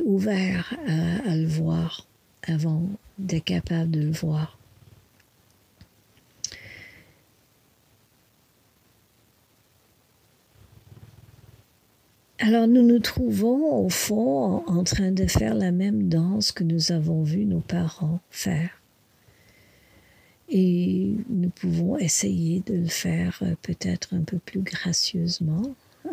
ouvert 0.06 0.76
à 1.26 1.36
le 1.36 1.48
voir 1.48 2.06
avant 2.44 2.84
d'être 3.18 3.46
capable 3.46 3.90
de 3.90 4.02
le 4.02 4.12
voir. 4.12 4.58
Alors 12.40 12.68
nous 12.68 12.84
nous 12.84 13.00
trouvons 13.00 13.86
au 13.86 13.90
fond 13.90 14.64
en 14.68 14.84
train 14.84 15.12
de 15.12 15.26
faire 15.26 15.56
la 15.56 15.72
même 15.72 16.08
danse 16.08 16.52
que 16.52 16.64
nous 16.64 16.92
avons 16.92 17.24
vu 17.24 17.46
nos 17.46 17.62
parents 17.62 18.20
faire. 18.30 18.77
Et 20.50 21.14
nous 21.30 21.50
pouvons 21.50 21.98
essayer 21.98 22.62
de 22.62 22.76
le 22.76 22.88
faire 22.88 23.40
euh, 23.42 23.56
peut-être 23.62 24.14
un 24.14 24.22
peu 24.22 24.38
plus 24.38 24.62
gracieusement. 24.62 25.76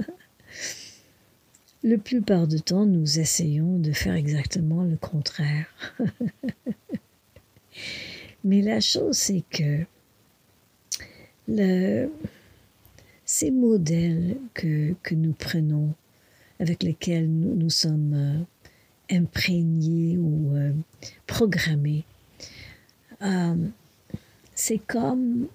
Le 1.87 1.99
plupart 1.99 2.47
du 2.47 2.63
temps, 2.63 2.87
nous 2.87 3.21
essayons 3.21 3.79
de 3.79 3.93
faire 3.93 4.15
exactement 4.15 4.85
le 4.85 4.97
contraire. 4.97 5.67
Mais 8.45 8.63
la 8.63 8.81
chose, 8.81 9.19
c'est 9.19 9.45
que 9.51 9.85
le, 11.47 12.09
ces 13.27 13.51
modèles 13.51 14.39
que, 14.55 14.95
que 15.03 15.15
nous 15.15 15.35
prenons 15.35 15.93
avec 16.59 16.83
lesquels 16.83 17.31
nous, 17.31 17.55
nous 17.55 17.69
sommes 17.69 18.15
euh, 18.15 18.39
imprégnés 19.15 20.17
ou 20.17 20.57
euh, 20.57 20.73
programmés. 21.27 22.05
C'est 24.55 24.79
comme 24.79 25.49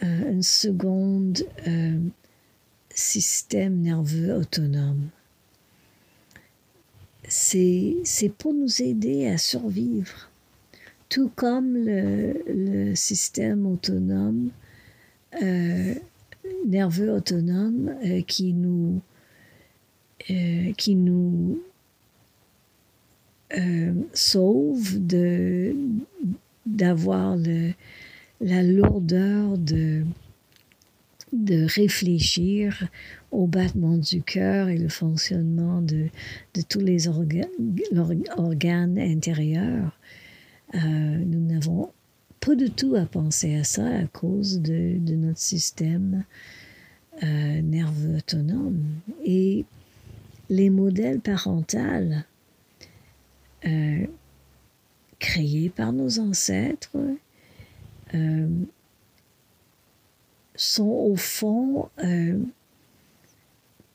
un 0.00 0.42
second 0.42 1.32
système 2.90 3.80
nerveux 3.80 4.34
autonome. 4.34 5.08
C'est 7.28 8.02
pour 8.36 8.52
nous 8.52 8.82
aider 8.82 9.28
à 9.28 9.38
survivre, 9.38 10.30
tout 11.08 11.30
comme 11.34 11.76
le, 11.76 12.42
le 12.46 12.94
système 12.94 13.66
autonome, 13.66 14.50
nerveux 16.66 17.12
autonome 17.12 17.94
qui 18.26 18.52
nous 18.52 19.00
euh, 20.30 20.72
qui 20.74 20.94
nous 20.94 21.60
euh, 23.56 23.92
sauve 24.12 25.04
de 25.04 25.74
d'avoir 26.64 27.36
la 28.42 28.62
lourdeur 28.62 29.56
de 29.56 30.04
de 31.32 31.64
réfléchir 31.64 32.88
au 33.30 33.46
battement 33.46 33.96
du 33.96 34.22
cœur 34.22 34.68
et 34.68 34.76
le 34.76 34.88
fonctionnement 34.88 35.80
de, 35.80 36.08
de 36.54 36.60
tous 36.60 36.80
les 36.80 37.08
organes, 37.08 38.98
intérieurs. 38.98 39.98
Euh, 40.74 40.78
nous 40.78 41.40
n'avons 41.40 41.90
pas 42.40 42.54
du 42.54 42.70
tout 42.70 42.96
à 42.96 43.06
penser 43.06 43.56
à 43.56 43.64
ça 43.64 43.86
à 43.86 44.06
cause 44.06 44.60
de, 44.60 44.98
de 44.98 45.14
notre 45.14 45.38
système 45.38 46.24
euh, 47.22 47.62
nerveux 47.62 48.16
autonome. 48.18 48.82
Et 49.24 49.64
les 50.50 50.68
modèles 50.68 51.20
parentaux 51.20 51.78
euh, 53.64 54.06
créés 55.18 55.70
par 55.70 55.92
nos 55.94 56.18
ancêtres 56.18 56.98
euh, 58.14 58.48
sont 60.54 60.84
au 60.84 61.16
fond 61.16 61.88
euh, 62.04 62.38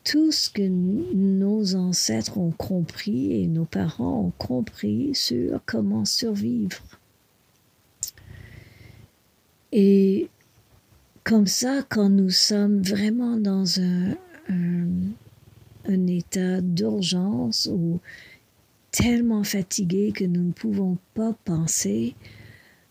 tout 0.04 0.32
ce 0.32 0.50
que 0.50 0.68
nos 0.68 1.76
ancêtres 1.76 2.38
ont 2.38 2.52
compris 2.52 3.42
et 3.42 3.48
nos 3.48 3.66
parents 3.66 4.22
ont 4.22 4.34
compris 4.38 5.14
sur 5.14 5.60
comment 5.66 6.06
survivre. 6.06 6.82
Et 9.72 10.30
comme 11.24 11.46
ça, 11.46 11.84
quand 11.90 12.10
nous 12.10 12.30
sommes 12.30 12.82
vraiment 12.82 13.38
dans 13.38 13.82
un 13.82 14.16
un 15.88 16.08
état 16.08 16.62
d'urgence 16.62 17.70
ou 17.72 18.00
tellement 18.92 19.44
fatigué 19.44 20.12
que 20.14 20.26
nous 20.26 20.44
ne 20.44 20.52
pouvons 20.52 20.98
pas 21.14 21.34
penser, 21.46 22.16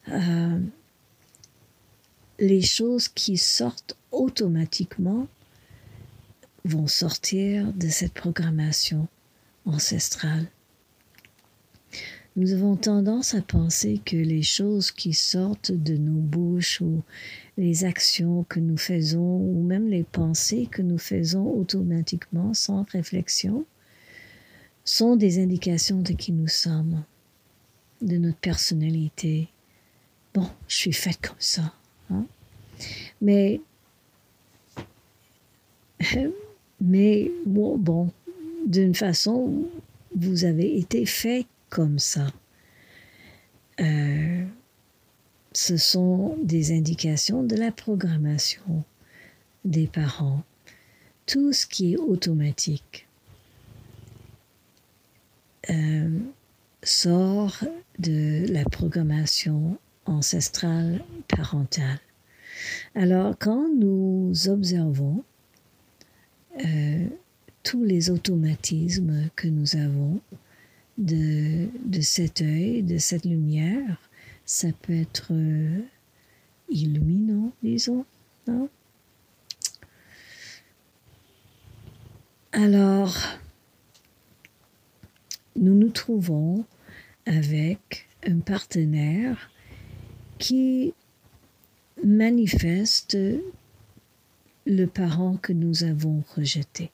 euh, 0.09 0.59
les 2.39 2.63
choses 2.63 3.09
qui 3.09 3.37
sortent 3.37 3.97
automatiquement 4.13 5.27
vont 6.65 6.87
sortir 6.87 7.73
de 7.73 7.89
cette 7.89 8.13
programmation 8.13 9.09
ancestrale. 9.65 10.47
Nous 12.35 12.53
avons 12.53 12.77
tendance 12.77 13.35
à 13.35 13.41
penser 13.41 13.99
que 14.05 14.17
les 14.17 14.43
choses 14.43 14.91
qui 14.91 15.15
sortent 15.15 15.73
de 15.73 15.97
nos 15.97 16.21
bouches 16.21 16.83
ou 16.83 17.03
les 17.57 17.87
actions 17.87 18.45
que 18.45 18.61
nous 18.61 18.77
faisons 18.77 19.39
ou 19.39 19.63
même 19.63 19.89
les 19.89 20.05
pensées 20.05 20.69
que 20.71 20.83
nous 20.83 20.99
faisons 20.99 21.47
automatiquement 21.47 22.53
sans 22.53 22.83
réflexion 22.91 23.65
sont 24.85 25.17
des 25.17 25.43
indications 25.43 26.03
de 26.03 26.13
qui 26.13 26.33
nous 26.33 26.49
sommes, 26.49 27.05
de 28.03 28.19
notre 28.19 28.39
personnalité. 28.39 29.49
Bon, 30.35 30.49
je 30.69 30.77
suis 30.77 30.93
faite 30.93 31.27
comme 31.27 31.37
ça. 31.39 31.73
Hein? 32.11 32.27
Mais, 33.21 33.61
mais 36.81 37.31
bon, 37.45 38.11
d'une 38.67 38.95
façon, 38.95 39.65
vous 40.15 40.45
avez 40.45 40.79
été 40.79 41.07
fait 41.07 41.47
comme 41.71 41.99
ça. 41.99 42.27
Euh, 43.81 44.45
ce 45.53 45.77
sont 45.77 46.37
des 46.43 46.77
indications 46.77 47.43
de 47.43 47.57
la 47.57 47.71
programmation 47.73 48.85
des 49.65 49.87
parents. 49.87 50.43
Tout 51.27 51.53
ce 51.53 51.67
qui 51.67 51.95
est 51.95 51.97
automatique 51.97 53.07
euh, 55.71 56.19
sort 56.83 57.65
de 57.99 58.47
la 58.53 58.65
programmation 58.65 59.79
ancestrale 60.07 61.05
parentale. 61.29 62.01
Alors, 62.95 63.37
quand 63.39 63.69
nous 63.75 64.49
observons 64.49 65.25
euh, 66.65 67.07
tous 67.63 67.85
les 67.85 68.11
automatismes 68.11 69.29
que 69.37 69.49
nous 69.49 69.77
avons 69.77 70.21
de, 70.99 71.69
de 71.85 72.01
cet 72.01 72.41
œil, 72.41 72.83
de 72.83 72.99
cette 72.99 73.25
lumière, 73.25 74.01
ça 74.45 74.69
peut 74.83 74.95
être 74.95 75.33
euh, 75.33 75.81
illuminant, 76.71 77.53
disons, 77.63 78.05
non? 78.47 78.69
Alors, 82.53 83.15
nous 85.57 85.75
nous 85.75 85.91
trouvons 85.91 86.65
avec 87.27 88.09
un 88.27 88.39
partenaire 88.39 89.51
qui 90.39 90.95
manifeste 92.05 93.17
le 94.67 94.87
parent 94.87 95.37
que 95.37 95.53
nous 95.53 95.85
avons 95.85 96.23
rejeté. 96.35 96.91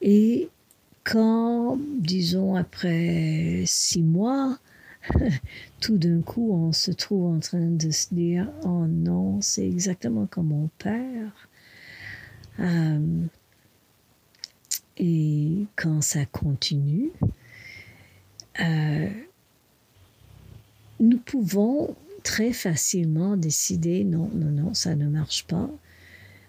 Et 0.00 0.48
quand, 1.04 1.78
disons, 1.98 2.56
après 2.56 3.62
six 3.66 4.02
mois, 4.02 4.58
tout 5.80 5.98
d'un 5.98 6.20
coup, 6.22 6.52
on 6.52 6.72
se 6.72 6.90
trouve 6.90 7.26
en 7.26 7.40
train 7.40 7.70
de 7.70 7.90
se 7.90 8.12
dire, 8.12 8.50
oh 8.64 8.86
non, 8.86 9.40
c'est 9.40 9.66
exactement 9.66 10.26
comme 10.26 10.48
mon 10.48 10.68
père. 10.78 11.48
Euh, 12.58 13.26
et 14.96 15.66
quand 15.76 16.00
ça 16.00 16.24
continue, 16.24 17.12
euh, 18.60 19.08
nous 21.00 21.18
pouvons 21.18 21.94
très 22.22 22.52
facilement 22.52 23.36
décider 23.36 24.04
non, 24.04 24.30
non, 24.34 24.50
non, 24.50 24.74
ça 24.74 24.94
ne 24.96 25.08
marche 25.08 25.46
pas. 25.46 25.70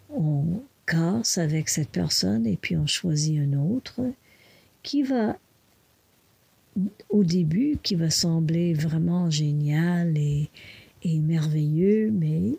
On 0.09 0.61
casse 0.85 1.37
avec 1.37 1.69
cette 1.69 1.89
personne 1.89 2.47
et 2.47 2.57
puis 2.57 2.77
on 2.77 2.87
choisit 2.87 3.39
un 3.39 3.53
autre 3.53 4.01
qui 4.81 5.03
va, 5.03 5.37
au 7.09 7.23
début, 7.23 7.77
qui 7.83 7.95
va 7.95 8.09
sembler 8.09 8.73
vraiment 8.73 9.29
génial 9.29 10.17
et, 10.17 10.49
et 11.03 11.19
merveilleux, 11.19 12.09
mais 12.11 12.53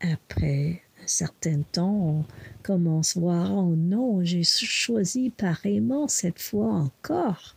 après 0.00 0.82
un 1.02 1.06
certain 1.06 1.60
temps, 1.72 1.94
on 1.94 2.24
commence 2.62 3.16
à 3.16 3.20
voir, 3.20 3.54
oh 3.54 3.74
non, 3.76 4.24
j'ai 4.24 4.44
choisi 4.44 5.30
pareillement 5.30 6.08
cette 6.08 6.40
fois 6.40 6.72
encore. 6.72 7.54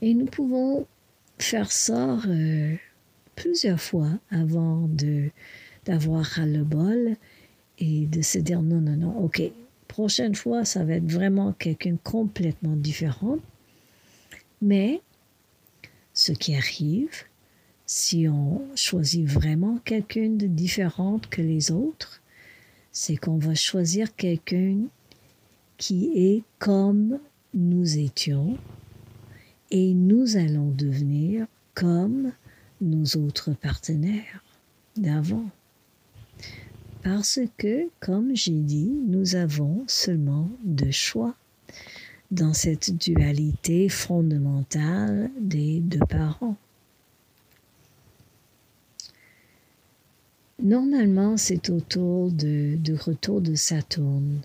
Et 0.00 0.14
nous 0.14 0.26
pouvons 0.26 0.86
faire 1.38 1.70
ça 1.70 2.18
euh, 2.26 2.74
plusieurs 3.34 3.80
fois 3.80 4.18
avant 4.30 4.88
de 4.88 5.30
d'avoir 5.84 6.40
le 6.44 6.64
bol 6.64 7.16
et 7.78 8.06
de 8.06 8.20
se 8.22 8.38
dire 8.38 8.60
non, 8.62 8.80
non, 8.80 8.96
non, 8.96 9.18
ok, 9.18 9.42
prochaine 9.86 10.34
fois, 10.34 10.64
ça 10.64 10.84
va 10.84 10.94
être 10.94 11.10
vraiment 11.10 11.52
quelqu'un 11.52 11.96
complètement 12.02 12.74
différent. 12.74 13.38
Mais 14.60 15.00
ce 16.12 16.32
qui 16.32 16.56
arrive, 16.56 17.24
si 17.84 18.26
on 18.28 18.62
choisit 18.74 19.26
vraiment 19.26 19.78
quelqu'un 19.84 20.30
de 20.30 20.48
que 21.30 21.42
les 21.42 21.70
autres, 21.70 22.20
c'est 22.90 23.16
qu'on 23.16 23.38
va 23.38 23.54
choisir 23.54 24.16
quelqu'un 24.16 24.80
qui 25.76 26.10
est 26.16 26.42
comme 26.58 27.20
nous 27.54 27.98
étions 27.98 28.58
et 29.70 29.94
nous 29.94 30.36
allons 30.36 30.70
devenir 30.70 31.46
comme 31.74 32.32
nos 32.80 33.04
autres 33.16 33.52
partenaires 33.52 34.44
d'avant. 34.96 35.48
Parce 37.02 37.40
que, 37.56 37.88
comme 38.00 38.34
j'ai 38.34 38.60
dit, 38.60 38.90
nous 39.06 39.36
avons 39.36 39.84
seulement 39.86 40.50
deux 40.64 40.90
choix 40.90 41.34
dans 42.30 42.52
cette 42.52 42.96
dualité 42.96 43.88
fondamentale 43.88 45.30
des 45.40 45.80
deux 45.80 46.00
parents. 46.00 46.56
Normalement, 50.60 51.36
c'est 51.36 51.70
autour 51.70 52.32
de, 52.32 52.76
du 52.76 52.94
retour 52.94 53.40
de 53.40 53.54
Saturne 53.54 54.40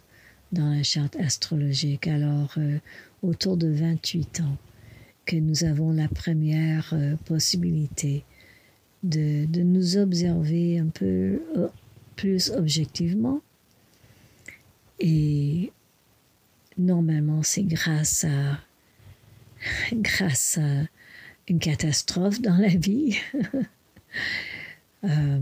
dans 0.52 0.70
la 0.70 0.84
charte 0.84 1.16
astrologique, 1.16 2.08
alors 2.08 2.54
euh, 2.58 2.78
autour 3.24 3.56
de 3.56 3.70
28 3.70 4.42
ans 4.42 4.58
que 5.26 5.36
nous 5.36 5.64
avons 5.64 5.92
la 5.92 6.08
première 6.08 6.94
euh, 6.94 7.16
possibilité 7.26 8.24
de, 9.04 9.46
de, 9.46 9.62
nous 9.62 9.98
observer 9.98 10.80
un 10.80 10.88
peu 10.88 11.42
euh, 11.56 11.68
plus 12.16 12.52
objectivement. 12.52 13.42
Et 15.00 15.72
normalement, 16.78 17.44
c'est 17.44 17.64
grâce 17.64 18.24
à, 18.24 18.60
grâce 19.94 20.58
à 20.58 20.84
une 21.48 21.60
catastrophe 21.60 22.42
dans 22.42 22.58
la 22.58 22.70
vie 22.70 23.18
euh, 25.04 25.40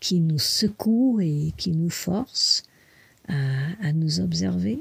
qui 0.00 0.20
nous 0.20 0.38
secoue 0.38 1.20
et 1.20 1.52
qui 1.56 1.72
nous 1.72 1.90
force 1.90 2.64
à, 3.28 3.34
à 3.82 3.92
nous 3.92 4.20
observer. 4.20 4.80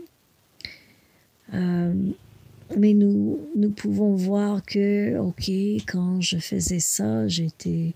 Mais 2.76 2.94
nous, 2.94 3.40
nous 3.56 3.72
pouvons 3.72 4.16
voir 4.16 4.64
que, 4.64 5.18
ok, 5.18 5.50
quand 5.88 6.20
je 6.22 6.38
faisais 6.38 6.80
ça, 6.80 7.28
j'étais, 7.28 7.94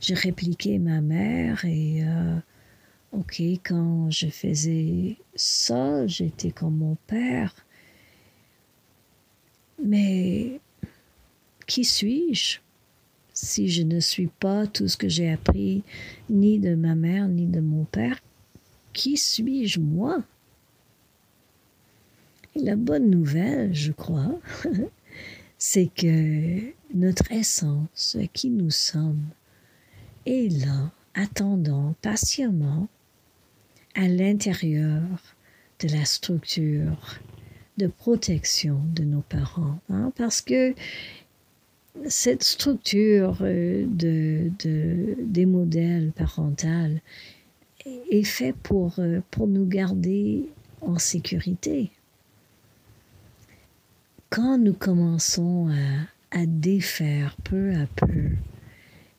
je 0.00 0.14
répliquais 0.14 0.78
ma 0.78 1.00
mère 1.00 1.64
et, 1.64 2.04
euh, 2.04 2.36
ok, 3.12 3.40
quand 3.64 4.10
je 4.10 4.28
faisais 4.28 5.16
ça, 5.34 6.06
j'étais 6.06 6.50
comme 6.50 6.76
mon 6.76 6.96
père. 7.06 7.54
Mais 9.82 10.60
qui 11.66 11.84
suis-je 11.84 12.60
si 13.32 13.68
je 13.68 13.82
ne 13.82 14.00
suis 14.00 14.28
pas 14.28 14.66
tout 14.66 14.88
ce 14.88 14.96
que 14.96 15.08
j'ai 15.08 15.30
appris 15.30 15.82
ni 16.30 16.58
de 16.58 16.74
ma 16.74 16.94
mère 16.94 17.28
ni 17.28 17.46
de 17.46 17.60
mon 17.60 17.84
père? 17.84 18.20
Qui 18.92 19.16
suis-je 19.16 19.80
moi? 19.80 20.22
La 22.56 22.76
bonne 22.76 23.10
nouvelle, 23.10 23.74
je 23.74 23.92
crois, 23.92 24.38
c'est 25.58 25.90
que 25.94 26.60
notre 26.94 27.30
essence, 27.32 28.16
qui 28.32 28.50
nous 28.50 28.70
sommes, 28.70 29.26
est 30.24 30.52
là, 30.64 30.90
attendant 31.14 31.94
patiemment 32.02 32.88
à 33.94 34.08
l'intérieur 34.08 35.02
de 35.80 35.88
la 35.88 36.04
structure 36.04 37.18
de 37.78 37.86
protection 37.86 38.80
de 38.94 39.04
nos 39.04 39.20
parents. 39.20 39.78
Hein, 39.90 40.12
parce 40.16 40.40
que 40.40 40.74
cette 42.06 42.42
structure 42.42 43.38
euh, 43.40 43.86
de, 43.86 44.50
de, 44.58 45.16
des 45.20 45.46
modèles 45.46 46.12
parentaux 46.14 46.66
est 48.10 48.24
faite 48.24 48.56
pour, 48.62 48.98
euh, 48.98 49.20
pour 49.30 49.46
nous 49.46 49.66
garder 49.66 50.48
en 50.80 50.98
sécurité 50.98 51.90
quand 54.30 54.58
nous 54.58 54.74
commençons 54.74 55.68
à, 56.30 56.46
défaire 56.46 57.36
peu 57.44 57.74
à 57.74 57.86
peu, 57.86 58.30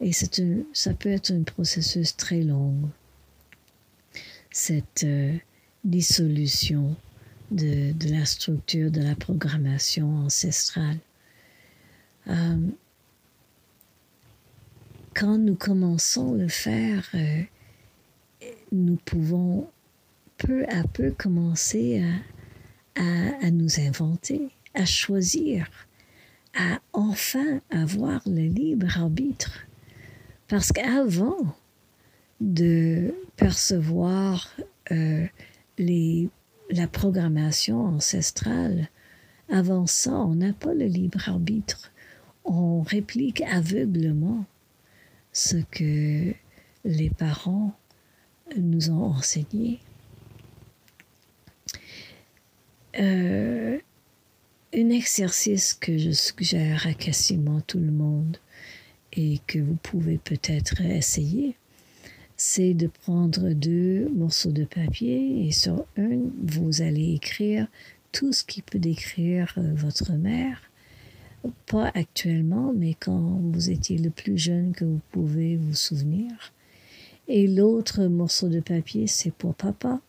et 0.02 0.12
un, 0.12 0.66
ça 0.74 0.94
peut 0.94 1.10
être 1.10 1.32
un 1.32 1.44
processus 1.44 2.16
très 2.16 2.42
long, 2.42 2.76
cette 4.52 5.04
euh, 5.04 5.36
dissolution 5.84 6.96
de, 7.50 7.94
la 8.10 8.26
structure 8.26 8.92
de 8.92 9.02
la 9.02 9.16
programmation 9.16 10.18
ancestrale. 10.18 11.00
Euh, 12.28 12.58
quand 15.16 15.38
nous 15.40 15.56
commençons 15.56 16.36
à 16.36 16.38
le 16.38 16.48
faire, 16.48 17.10
euh, 17.16 17.42
nous 18.72 18.98
pouvons 18.98 19.68
peu 20.38 20.66
à 20.70 20.84
peu 20.84 21.12
commencer 21.12 22.04
à 22.96 23.52
nous 23.52 23.80
inventer 23.80 24.52
à 24.78 24.86
choisir, 24.86 25.68
à 26.56 26.80
enfin 26.94 27.62
avoir 27.72 28.22
le 28.28 28.44
libre 28.44 28.98
arbitre. 28.98 29.66
Parce 30.48 30.72
qu'avant 30.72 31.56
de 32.40 33.14
percevoir 33.36 34.56
euh, 34.92 35.26
les, 35.78 36.30
la 36.70 36.88
programmation 36.88 37.86
ancestrale, 37.86 38.90
avant 39.50 39.88
ça, 39.88 40.12
on 40.12 40.36
n'a 40.36 40.54
pas 40.54 40.74
le 40.74 40.86
libre 40.86 41.28
arbitre. 41.28 41.92
On 42.46 42.82
réplique 42.82 43.42
aveuglement 43.42 44.46
ce 45.34 45.58
que 45.72 46.34
les 46.86 47.10
parents 47.10 47.76
nous 48.56 48.92
ont 48.92 49.06
enseigné. 49.06 49.80
Euh, 53.00 53.78
un 54.74 54.90
exercice 54.90 55.74
que 55.74 55.98
je 55.98 56.12
suggère 56.12 56.88
à 56.88 56.94
quasiment 56.94 57.62
tout 57.62 57.80
le 57.80 57.92
monde 57.92 58.38
et 59.14 59.40
que 59.48 59.60
vous 59.60 59.78
pouvez 59.82 60.18
peut-être 60.18 60.82
essayer, 60.82 61.56
c'est 62.36 62.74
de 62.74 62.88
prendre 62.88 63.54
deux 63.54 64.10
morceaux 64.10 64.52
de 64.52 64.66
papier 64.66 65.48
et 65.48 65.52
sur 65.52 65.86
un, 65.98 66.20
vous 66.44 66.82
allez 66.82 67.14
écrire 67.14 67.68
tout 68.12 68.34
ce 68.34 68.44
qui 68.44 68.62
peut 68.62 68.80
décrire 68.80 69.54
euh, 69.58 69.74
votre 69.74 70.14
mère. 70.14 70.62
Pas 71.66 71.92
actuellement, 71.94 72.74
mais 72.76 72.94
quand 72.94 73.40
vous 73.42 73.70
étiez 73.70 73.98
le 73.98 74.10
plus 74.10 74.38
jeune 74.38 74.74
que 74.74 74.84
vous 74.84 75.00
pouvez 75.12 75.56
vous 75.56 75.76
souvenir. 75.76 76.32
Et 77.30 77.48
l'autre 77.48 78.04
morceau 78.04 78.50
de 78.50 78.60
papier, 78.60 79.08
c'est 79.08 79.32
pour 79.32 79.56
papa. 79.56 80.02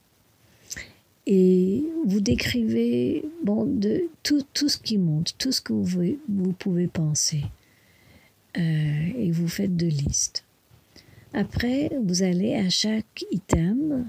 Et 1.31 1.85
vous 2.07 2.20
décrivez 2.20 3.22
bon, 3.45 3.66
de 3.66 4.09
tout, 4.22 4.43
tout 4.55 4.70
ce 4.70 4.79
qui 4.79 4.97
monte, 4.97 5.35
tout 5.37 5.53
ce 5.53 5.61
que 5.61 5.74
vous, 5.74 6.18
vous 6.26 6.53
pouvez 6.53 6.87
penser. 6.87 7.45
Euh, 8.57 9.07
et 9.14 9.31
vous 9.31 9.47
faites 9.47 9.76
deux 9.76 9.89
listes. 9.89 10.45
Après, 11.35 11.91
vous 12.03 12.22
allez 12.22 12.55
à 12.55 12.70
chaque 12.70 13.26
item 13.31 14.09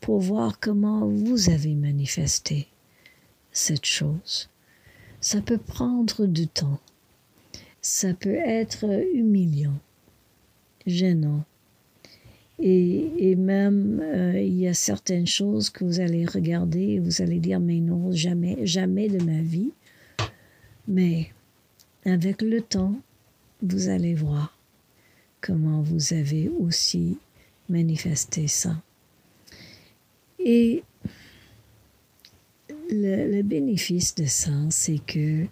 pour 0.00 0.20
voir 0.20 0.60
comment 0.60 1.08
vous 1.08 1.50
avez 1.50 1.74
manifesté 1.74 2.68
cette 3.50 3.84
chose. 3.84 4.48
Ça 5.20 5.40
peut 5.40 5.58
prendre 5.58 6.26
du 6.26 6.46
temps. 6.46 6.78
Ça 7.82 8.14
peut 8.14 8.36
être 8.36 8.84
humiliant, 9.12 9.78
gênant. 10.86 11.44
Et, 12.62 13.30
et 13.30 13.36
même, 13.36 14.00
euh, 14.02 14.38
il 14.38 14.58
y 14.58 14.68
a 14.68 14.74
certaines 14.74 15.26
choses 15.26 15.70
que 15.70 15.84
vous 15.84 16.00
allez 16.00 16.26
regarder 16.26 16.80
et 16.80 16.98
vous 17.00 17.22
allez 17.22 17.38
dire, 17.38 17.58
mais 17.58 17.80
non, 17.80 18.12
jamais, 18.12 18.66
jamais 18.66 19.08
de 19.08 19.22
ma 19.24 19.40
vie. 19.40 19.70
Mais 20.86 21.30
avec 22.04 22.42
le 22.42 22.60
temps, 22.60 23.00
vous 23.62 23.88
allez 23.88 24.14
voir 24.14 24.56
comment 25.40 25.80
vous 25.80 26.12
avez 26.12 26.48
aussi 26.48 27.18
manifesté 27.68 28.46
ça. 28.46 28.82
Et 30.38 30.82
le, 32.90 33.42
bénéfice 33.42 34.14
de 34.14 34.24
ça, 34.24 34.52
c'est 34.70 34.98
que 35.06 35.46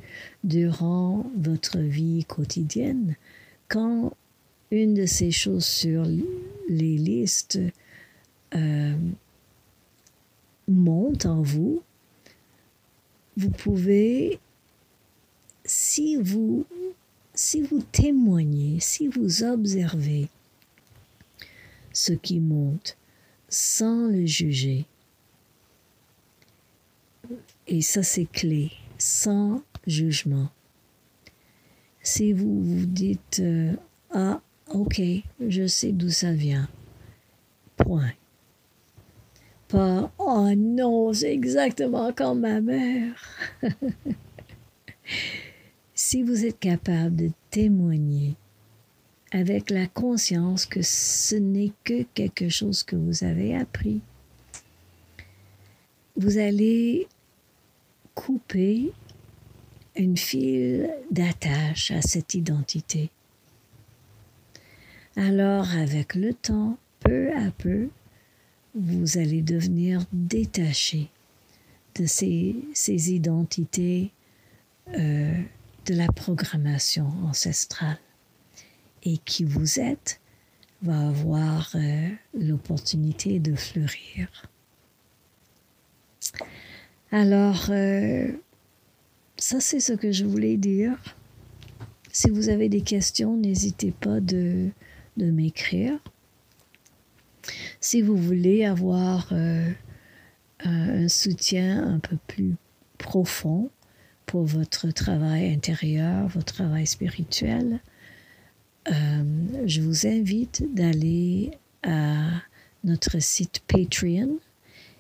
durant 0.45 1.31
votre 1.37 1.79
vie 1.79 2.25
quotidienne, 2.25 3.17
quand 3.69 4.13
une 4.71 4.95
de 4.95 5.07
ces 5.07 5.31
choses 5.31 5.65
sur 5.65 6.05
les 6.69 6.97
listes 6.99 7.59
euh, 8.55 8.97
monte 10.67 11.27
en 11.27 11.43
vous, 11.43 11.83
vous 13.37 13.51
pouvez, 13.51 14.39
si 15.65 16.17
vous 16.17 16.67
si 17.35 17.63
vous 17.63 17.81
témoignez, 17.93 18.81
si 18.81 19.07
vous 19.07 19.45
observez 19.45 20.29
ce 21.93 22.13
qui 22.13 22.41
monte 22.41 22.99
sans 23.49 24.09
le 24.09 24.27
juger, 24.27 24.87
et 27.69 27.81
ça 27.81 28.03
c'est 28.03 28.25
clé, 28.25 28.73
sans 28.99 29.63
jugement. 29.87 30.49
Si 32.03 32.33
vous 32.33 32.61
vous 32.63 32.87
dites 32.87 33.39
euh, 33.41 33.75
Ah, 34.11 34.41
ok, 34.71 35.01
je 35.47 35.67
sais 35.67 35.93
d'où 35.93 36.11
ça 36.11 36.33
vient. 36.33 36.69
Point. 37.77 38.13
Pas 39.69 40.11
Oh 40.19 40.49
non, 40.57 41.13
c'est 41.13 41.33
exactement 41.33 42.13
comme 42.13 42.41
ma 42.41 42.61
mère. 42.61 43.15
si 45.95 46.23
vous 46.23 46.47
êtes 46.47 46.59
capable 46.59 47.17
de 47.17 47.31
témoigner 47.51 48.37
avec 49.31 49.71
la 49.71 49.87
conscience 49.87 50.65
que 50.65 50.81
ce 50.83 51.37
n'est 51.37 51.73
que 51.85 52.03
quelque 52.15 52.49
chose 52.49 52.83
que 52.83 52.97
vous 52.97 53.25
avez 53.25 53.55
appris, 53.55 54.01
vous 56.17 56.39
allez 56.39 57.07
couper 58.15 58.93
une 59.97 60.17
file 60.17 60.91
d'attache 61.11 61.91
à 61.91 62.01
cette 62.01 62.35
identité. 62.35 63.11
Alors, 65.19 65.73
avec 65.73 66.15
le 66.15 66.33
temps, 66.33 66.79
peu 67.01 67.33
à 67.33 67.51
peu, 67.51 67.89
vous 68.77 69.19
allez 69.19 69.43
devenir 69.43 70.05
détaché 70.13 71.11
de 71.97 72.07
ces, 72.07 72.55
identités 73.13 74.13
euh, 74.97 75.37
de 75.87 75.95
la 75.95 76.07
programmation 76.07 77.09
ancestrale. 77.25 77.99
Et 79.03 79.19
qui 79.19 79.43
vous 79.43 79.81
êtes 79.81 80.21
va 80.83 81.09
avoir 81.09 81.73
euh, 81.75 82.09
l'opportunité 82.39 83.41
de 83.41 83.57
fleurir. 83.57 84.29
Alors, 87.11 87.67
euh, 87.71 88.31
ça 89.37 89.59
c'est 89.59 89.81
ce 89.81 89.95
que 89.95 90.13
je 90.13 90.25
voulais 90.25 90.57
dire. 90.57 90.97
Si 92.13 92.31
vous 92.31 92.51
avez 92.51 92.69
des 92.69 92.83
questions, 92.83 93.37
n'hésitez 93.37 93.91
pas 93.91 94.21
de, 94.21 94.71
de 95.19 95.31
m'écrire. 95.31 95.99
Si 97.81 98.03
vous 98.03 98.17
voulez 98.17 98.65
avoir 98.65 99.29
euh, 99.33 99.71
un 100.65 101.09
soutien 101.09 101.87
un 101.87 101.99
peu 101.99 102.17
plus 102.27 102.55
profond, 102.99 103.71
pour 104.29 104.45
votre 104.45 104.91
travail 104.91 105.51
intérieur, 105.51 106.29
votre 106.29 106.53
travail 106.53 106.87
spirituel, 106.87 107.81
euh, 108.89 108.93
je 109.65 109.81
vous 109.81 110.07
invite 110.07 110.63
d'aller 110.75 111.53
à 111.83 112.27
notre 112.85 113.21
site 113.21 113.63
Patreon 113.67 114.39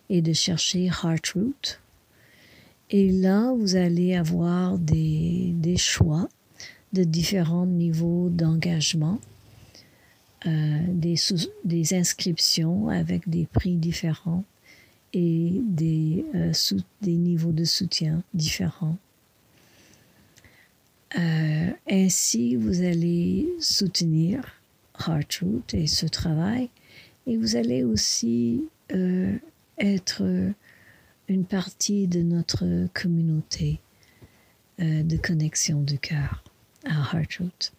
et 0.08 0.22
de 0.22 0.32
chercher 0.32 0.86
Heartroot. 0.86 1.78
Et 2.90 3.12
là, 3.12 3.52
vous 3.52 3.76
allez 3.76 4.16
avoir 4.16 4.78
des, 4.78 5.52
des 5.52 5.76
choix 5.76 6.30
de 6.94 7.04
différents 7.04 7.66
niveaux 7.66 8.30
d'engagement, 8.30 9.20
euh, 10.46 10.78
des, 11.64 11.94
inscriptions 11.94 12.88
avec 12.88 13.28
des 13.28 13.46
prix 13.46 13.74
différents 13.74 14.44
et 15.12 15.50
des, 15.64 16.24
euh, 16.34 16.52
niveaux 17.02 17.50
de 17.50 17.64
soutien 17.64 18.22
différents. 18.34 18.96
Euh, 21.18 21.70
ainsi, 21.90 22.54
vous 22.54 22.82
allez 22.82 23.48
soutenir 23.58 24.44
Heartroot 25.08 25.64
et 25.72 25.88
ce 25.88 26.06
travail, 26.06 26.70
et 27.26 27.36
vous 27.36 27.56
allez 27.56 27.82
aussi 27.82 28.62
être 29.78 30.22
une 31.28 31.44
partie 31.44 32.06
de 32.06 32.22
notre 32.22 32.86
communauté 32.94 33.80
de 34.78 35.16
connexion 35.16 35.82
du 35.82 35.98
cœur 35.98 36.42
à 36.84 37.16
Heartroot. 37.16 37.72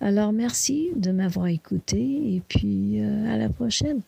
Alors 0.00 0.32
merci 0.32 0.90
de 0.96 1.12
m'avoir 1.12 1.48
écouté 1.48 1.98
et 1.98 2.42
puis 2.46 3.00
à 3.00 3.36
la 3.36 3.48
prochaine. 3.48 4.00